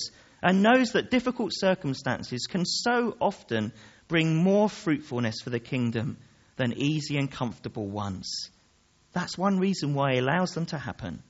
and 0.42 0.64
knows 0.64 0.94
that 0.94 1.12
difficult 1.12 1.52
circumstances 1.54 2.48
can 2.50 2.66
so 2.66 3.16
often 3.20 3.72
bring 4.08 4.36
more 4.36 4.70
fruitfulness 4.70 5.42
for 5.42 5.50
the 5.50 5.60
kingdom 5.60 6.18
than 6.58 6.74
easy 6.78 7.18
and 7.18 7.32
comfortable 7.32 7.88
ones. 7.88 8.50
That's 9.14 9.38
one 9.38 9.60
reason 9.60 9.94
why 9.94 10.14
He 10.14 10.20
allows 10.20 10.54
them 10.54 10.66
to 10.68 10.78
happen. 10.78 11.24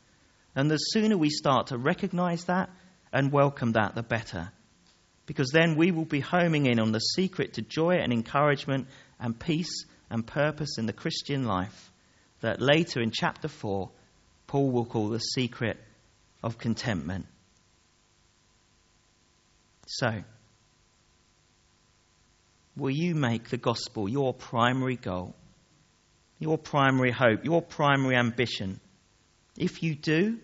And 0.56 0.69
the 0.69 0.78
sooner 0.78 1.17
we 1.17 1.30
start 1.30 1.67
to 1.67 1.78
recognize 1.78 2.45
that 2.45 2.69
and 3.12 3.32
welcome 3.32 3.74
that, 3.74 3.95
the 3.95 4.04
better. 4.04 4.52
Because 5.26 5.50
then 5.52 5.76
we 5.76 5.91
will 5.91 6.06
be 6.06 6.19
homing 6.19 6.65
in 6.65 6.80
on 6.80 6.91
the 6.91 7.00
secret 7.00 7.54
to 7.54 7.62
joy 7.62 7.95
and 7.95 8.12
encouragement 8.12 8.88
and 9.19 9.39
peace 9.39 9.86
and 10.10 10.26
purpose 10.26 10.78
in 10.78 10.86
the 10.86 10.93
Christian 10.93 11.45
life 11.45 11.91
that 12.41 12.62
later 12.62 13.02
in 13.02 13.12
chapter 13.12 13.47
4, 13.47 13.89
Paul 14.47 14.71
will 14.71 14.86
call 14.86 15.10
the 15.10 15.19
secret 15.19 15.78
of 16.43 16.58
contentment. 16.58 17.28
So, 19.93 20.23
will 22.77 22.91
you 22.91 23.13
make 23.13 23.49
the 23.49 23.58
gospel 23.58 24.08
your 24.08 24.34
primary 24.34 24.95
goal, 24.95 25.36
your 26.39 26.58
primary 26.58 27.12
hope, 27.12 27.43
your 27.43 27.62
primary 27.62 28.15
ambition? 28.15 28.80
If 29.58 29.84
you 29.84 29.95
do, 29.95 30.39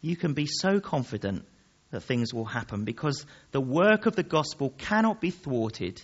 you 0.00 0.14
can 0.14 0.34
be 0.34 0.46
so 0.46 0.78
confident 0.78 1.46
that 1.90 2.02
things 2.02 2.32
will 2.32 2.44
happen 2.44 2.84
because 2.84 3.26
the 3.50 3.60
work 3.60 4.06
of 4.06 4.14
the 4.14 4.22
gospel 4.22 4.72
cannot 4.78 5.20
be 5.20 5.30
thwarted 5.30 6.00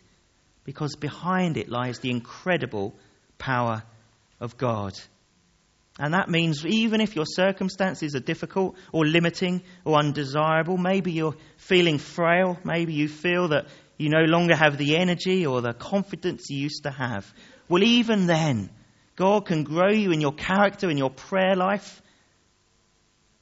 because 0.64 0.96
behind 0.96 1.56
it 1.56 1.68
lies 1.68 2.00
the 2.00 2.10
incredible 2.10 2.96
power 3.38 3.84
of 4.40 4.56
God. 4.56 4.92
And 5.98 6.12
that 6.12 6.28
means 6.28 6.64
even 6.66 7.00
if 7.00 7.16
your 7.16 7.24
circumstances 7.26 8.14
are 8.14 8.20
difficult 8.20 8.76
or 8.92 9.06
limiting 9.06 9.62
or 9.84 9.98
undesirable, 9.98 10.76
maybe 10.76 11.12
you're 11.12 11.36
feeling 11.56 11.98
frail, 11.98 12.58
maybe 12.64 12.92
you 12.92 13.08
feel 13.08 13.48
that 13.48 13.66
you 13.96 14.10
no 14.10 14.24
longer 14.24 14.54
have 14.54 14.76
the 14.76 14.96
energy 14.96 15.46
or 15.46 15.62
the 15.62 15.72
confidence 15.72 16.50
you 16.50 16.58
used 16.58 16.82
to 16.82 16.90
have. 16.90 17.32
Well, 17.68 17.82
even 17.82 18.26
then, 18.26 18.68
God 19.16 19.46
can 19.46 19.64
grow 19.64 19.90
you 19.90 20.12
in 20.12 20.20
your 20.20 20.34
character, 20.34 20.90
in 20.90 20.98
your 20.98 21.10
prayer 21.10 21.56
life, 21.56 22.02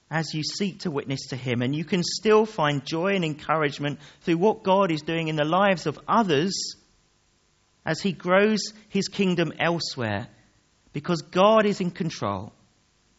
as 0.09 0.33
you 0.33 0.45
seek 0.45 0.81
to 0.81 0.93
witness 0.93 1.27
to 1.31 1.37
Him. 1.37 1.61
And 1.61 1.75
you 1.75 1.85
can 1.85 2.05
still 2.05 2.47
find 2.47 2.87
joy 2.87 3.15
and 3.17 3.25
encouragement 3.25 3.99
through 4.21 4.37
what 4.37 4.63
God 4.63 4.93
is 4.93 5.03
doing 5.03 5.27
in 5.27 5.35
the 5.35 5.45
lives 5.45 5.87
of 5.87 5.99
others 6.07 6.77
as 7.85 8.01
He 8.01 8.13
grows 8.13 8.73
His 8.91 9.09
kingdom 9.09 9.53
elsewhere 9.59 10.29
because 10.95 11.21
God 11.21 11.67
is 11.67 11.83
in 11.83 11.91
control. 11.91 12.55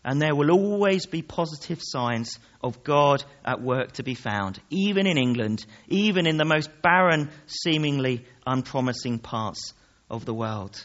And 0.03 0.21
there 0.21 0.35
will 0.35 0.51
always 0.51 1.07
be 1.07 1.21
positive 1.21 1.79
signs 1.81 2.39
of 2.63 2.83
God 2.83 3.23
at 3.43 3.61
work 3.61 3.93
to 3.93 4.03
be 4.03 4.13
found, 4.13 4.59
even 4.69 5.07
in 5.07 5.17
England, 5.17 5.65
even 5.87 6.27
in 6.27 6.37
the 6.37 6.45
most 6.45 6.69
barren, 6.81 7.29
seemingly 7.47 8.23
unpromising 8.45 9.19
parts 9.19 9.73
of 10.09 10.23
the 10.23 10.33
world. 10.33 10.79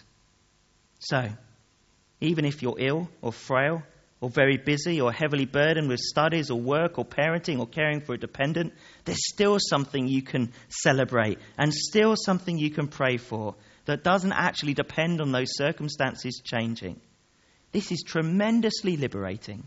So, 1.00 1.29
even 2.20 2.46
if 2.46 2.62
you're 2.62 2.79
ill 2.79 3.11
or 3.20 3.33
frail 3.33 3.83
or 4.22 4.31
very 4.31 4.57
busy 4.57 5.03
or 5.03 5.12
heavily 5.12 5.44
burdened 5.44 5.88
with 5.88 6.00
studies 6.00 6.50
or 6.50 6.59
work 6.59 6.98
or 6.98 7.05
parenting 7.05 7.59
or 7.59 7.66
caring 7.66 8.00
for 8.00 8.14
a 8.14 8.18
dependent, 8.18 8.72
there's 9.05 9.29
still 9.31 9.59
something 9.61 10.09
you 10.09 10.22
can 10.22 10.53
celebrate 10.68 11.38
and 11.59 11.74
still 11.74 12.16
something 12.16 12.59
you 12.59 12.70
can 12.70 12.88
pray 12.88 13.18
for 13.18 13.55
that 13.90 14.05
doesn't 14.05 14.33
actually 14.33 14.74
depend 14.74 15.20
on 15.20 15.33
those 15.33 15.57
circumstances 15.57 16.40
changing. 16.44 17.00
This 17.72 17.90
is 17.90 18.05
tremendously 18.07 18.96
liberating. 18.96 19.66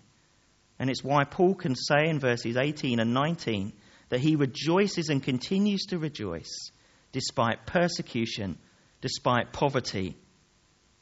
And 0.80 0.90
it's 0.90 1.04
why 1.04 1.26
Paul 1.26 1.56
can 1.56 1.76
say 1.76 2.08
in 2.08 2.20
verses 2.20 2.56
18 2.56 3.00
and 3.00 3.14
19 3.14 3.74
that 4.10 4.22
he 4.22 4.38
rejoices 4.38 5.10
and 5.10 5.22
continues 5.22 5.86
to 5.88 6.00
rejoice 6.00 6.72
despite 7.12 7.66
persecution, 7.66 8.58
despite 9.02 9.52
poverty, 9.52 10.16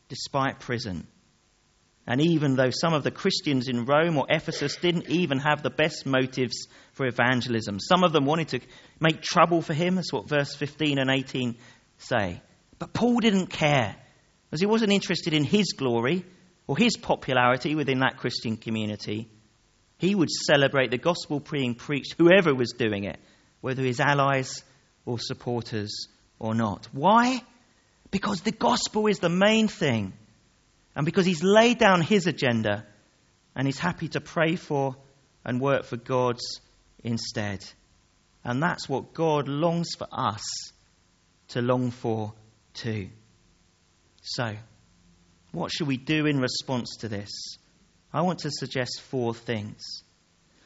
despite 0.09 0.59
prison. 0.59 1.05
And 2.07 2.21
even 2.21 2.55
though 2.55 2.71
some 2.71 2.93
of 2.95 3.03
the 3.03 3.11
Christians 3.11 3.67
in 3.67 3.85
Rome 3.85 4.17
or 4.17 4.25
Ephesus 4.29 4.75
didn't 4.77 5.09
even 5.09 5.37
have 5.39 5.61
the 5.61 5.69
best 5.69 6.07
motives 6.07 6.67
for 6.93 7.05
evangelism, 7.05 7.79
some 7.79 8.03
of 8.03 8.13
them 8.13 8.25
wanted 8.25 8.47
to 8.49 8.59
make 8.99 9.21
trouble 9.21 9.61
for 9.61 9.75
him. 9.75 9.95
That's 9.95 10.11
what 10.11 10.27
verse 10.27 10.55
15 10.55 10.97
and 10.97 11.11
18 11.11 11.55
say. 11.99 12.41
But 12.81 12.93
Paul 12.93 13.19
didn't 13.19 13.51
care, 13.51 13.95
as 14.51 14.59
he 14.59 14.65
wasn't 14.65 14.91
interested 14.91 15.35
in 15.35 15.43
his 15.43 15.73
glory 15.73 16.25
or 16.65 16.75
his 16.75 16.97
popularity 16.97 17.75
within 17.75 17.99
that 17.99 18.17
Christian 18.17 18.57
community. 18.57 19.29
He 19.99 20.15
would 20.15 20.31
celebrate 20.31 20.89
the 20.89 20.97
gospel 20.97 21.41
being 21.41 21.75
preached, 21.75 22.15
whoever 22.17 22.55
was 22.55 22.73
doing 22.75 23.03
it, 23.03 23.19
whether 23.61 23.83
his 23.83 23.99
allies 23.99 24.63
or 25.05 25.19
supporters 25.19 26.07
or 26.39 26.55
not. 26.55 26.87
Why? 26.91 27.43
Because 28.09 28.41
the 28.41 28.51
gospel 28.51 29.05
is 29.05 29.19
the 29.19 29.29
main 29.29 29.67
thing, 29.67 30.13
and 30.95 31.05
because 31.05 31.27
he's 31.27 31.43
laid 31.43 31.77
down 31.77 32.01
his 32.01 32.25
agenda 32.25 32.83
and 33.55 33.67
he's 33.67 33.77
happy 33.77 34.07
to 34.07 34.21
pray 34.21 34.55
for 34.55 34.95
and 35.45 35.61
work 35.61 35.83
for 35.83 35.97
God's 35.97 36.61
instead. 37.03 37.63
And 38.43 38.59
that's 38.59 38.89
what 38.89 39.13
God 39.13 39.47
longs 39.47 39.93
for 39.95 40.07
us 40.11 40.41
to 41.49 41.61
long 41.61 41.91
for 41.91 42.33
too. 42.73 43.09
So, 44.21 44.55
What 45.51 45.71
should 45.71 45.87
we 45.87 45.97
do 45.97 46.27
in 46.27 46.39
response 46.39 46.97
to 46.97 47.09
this? 47.09 47.29
I 48.13 48.21
want 48.21 48.39
to 48.39 48.51
suggest 48.51 49.01
four 49.01 49.33
things. 49.33 49.83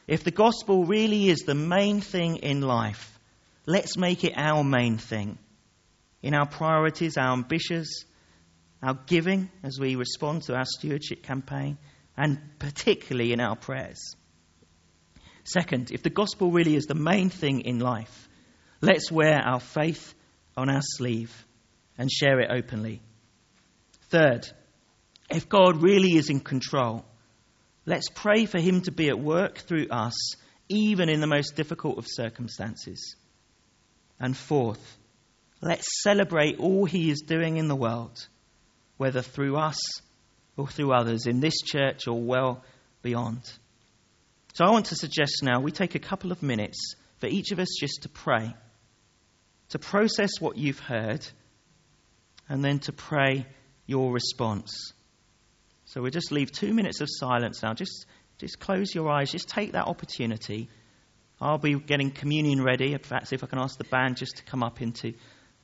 If 0.08 0.24
the 0.24 0.32
gospel 0.32 0.86
really 0.86 1.30
is 1.30 1.40
the 1.40 1.56
main 1.56 2.02
thing 2.02 2.38
in 2.38 2.62
life, 2.62 3.20
let's 3.66 3.98
make 3.98 4.24
it 4.24 4.34
our 4.36 4.64
main 4.64 4.98
thing. 4.98 5.40
In 6.22 6.36
our 6.36 6.46
priorities, 6.46 7.18
our 7.18 7.34
ambitions, 7.34 8.06
our 8.84 8.94
giving 8.94 9.50
as 9.64 9.80
we 9.80 9.96
respond 9.96 10.44
to 10.44 10.56
our 10.56 10.66
stewardship 10.66 11.24
campaign, 11.24 11.80
and 12.16 12.40
particularly 12.60 13.34
in 13.34 13.40
our 13.40 13.56
prayers. 13.56 14.16
Second, 15.44 15.92
if 15.92 16.04
the 16.04 16.10
gospel 16.12 16.52
really 16.52 16.76
is 16.76 16.86
the 16.86 16.96
main 16.96 17.30
thing 17.30 17.62
in 17.62 17.80
life, 17.80 18.30
let's 18.82 19.12
wear 19.12 19.40
our 19.40 19.60
faith 19.60 20.14
on 20.56 20.70
our 20.70 20.82
sleeve 20.82 21.46
and 21.98 22.12
share 22.12 22.40
it 22.40 22.52
openly. 22.52 23.02
Third, 24.10 24.48
if 25.30 25.50
God 25.50 25.82
really 25.82 26.16
is 26.16 26.30
in 26.30 26.40
control, 26.40 27.06
let's 27.86 28.10
pray 28.10 28.46
for 28.46 28.60
Him 28.60 28.82
to 28.82 28.92
be 28.92 29.10
at 29.10 29.20
work 29.20 29.58
through 29.60 29.88
us, 29.90 30.16
even 30.70 31.10
in 31.10 31.22
the 31.22 31.28
most 31.28 31.56
difficult 31.56 31.98
of 31.98 32.06
circumstances. 32.08 33.16
And 34.20 34.36
fourth, 34.36 34.98
let's 35.62 35.88
celebrate 36.04 36.60
all 36.60 36.86
He 36.86 37.10
is 37.10 37.22
doing 37.22 37.58
in 37.58 37.68
the 37.68 37.76
world, 37.76 38.28
whether 38.98 39.22
through 39.22 39.58
us 39.58 39.80
or 40.58 40.68
through 40.68 40.94
others, 40.94 41.26
in 41.26 41.40
this 41.40 41.62
church 41.62 42.08
or 42.08 42.22
well 42.22 42.64
beyond. 43.02 43.42
So 44.54 44.64
I 44.64 44.72
want 44.72 44.86
to 44.88 44.96
suggest 44.96 45.44
now 45.44 45.60
we 45.60 45.72
take 45.72 45.96
a 45.96 46.00
couple 46.00 46.32
of 46.32 46.42
minutes 46.42 46.96
for 47.20 47.28
each 47.28 47.52
of 47.52 47.60
us 47.60 47.68
just 47.78 48.04
to 48.04 48.10
pray, 48.10 48.56
to 49.70 49.80
process 49.80 50.40
what 50.40 50.58
you've 50.58 50.80
heard, 50.80 51.26
and 52.50 52.64
then 52.64 52.80
to 52.80 52.92
pray 52.94 53.46
your 53.86 54.12
response. 54.12 54.94
So 55.86 56.02
we'll 56.02 56.12
just 56.12 56.32
leave 56.32 56.52
two 56.52 56.74
minutes 56.74 57.02
of 57.02 57.08
silence 57.10 57.62
now. 57.62 57.74
Just, 57.74 58.06
just 58.40 58.60
close 58.60 58.94
your 58.94 59.10
eyes. 59.10 59.32
Just 59.32 59.48
take 59.48 59.74
that 59.74 59.88
opportunity. 59.88 60.70
I'll 61.40 61.58
be 61.58 61.76
getting 61.76 62.12
communion 62.12 62.64
ready. 62.64 62.98
Fact, 62.98 63.34
if 63.34 63.44
I 63.44 63.48
can 63.48 63.60
ask 63.60 63.78
the 63.78 63.84
band 63.84 64.18
just 64.18 64.38
to 64.38 64.44
come 64.44 64.64
up 64.64 64.82
into 64.82 65.14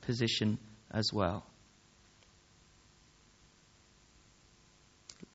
position 0.02 0.60
as 0.92 1.12
well. 1.14 1.46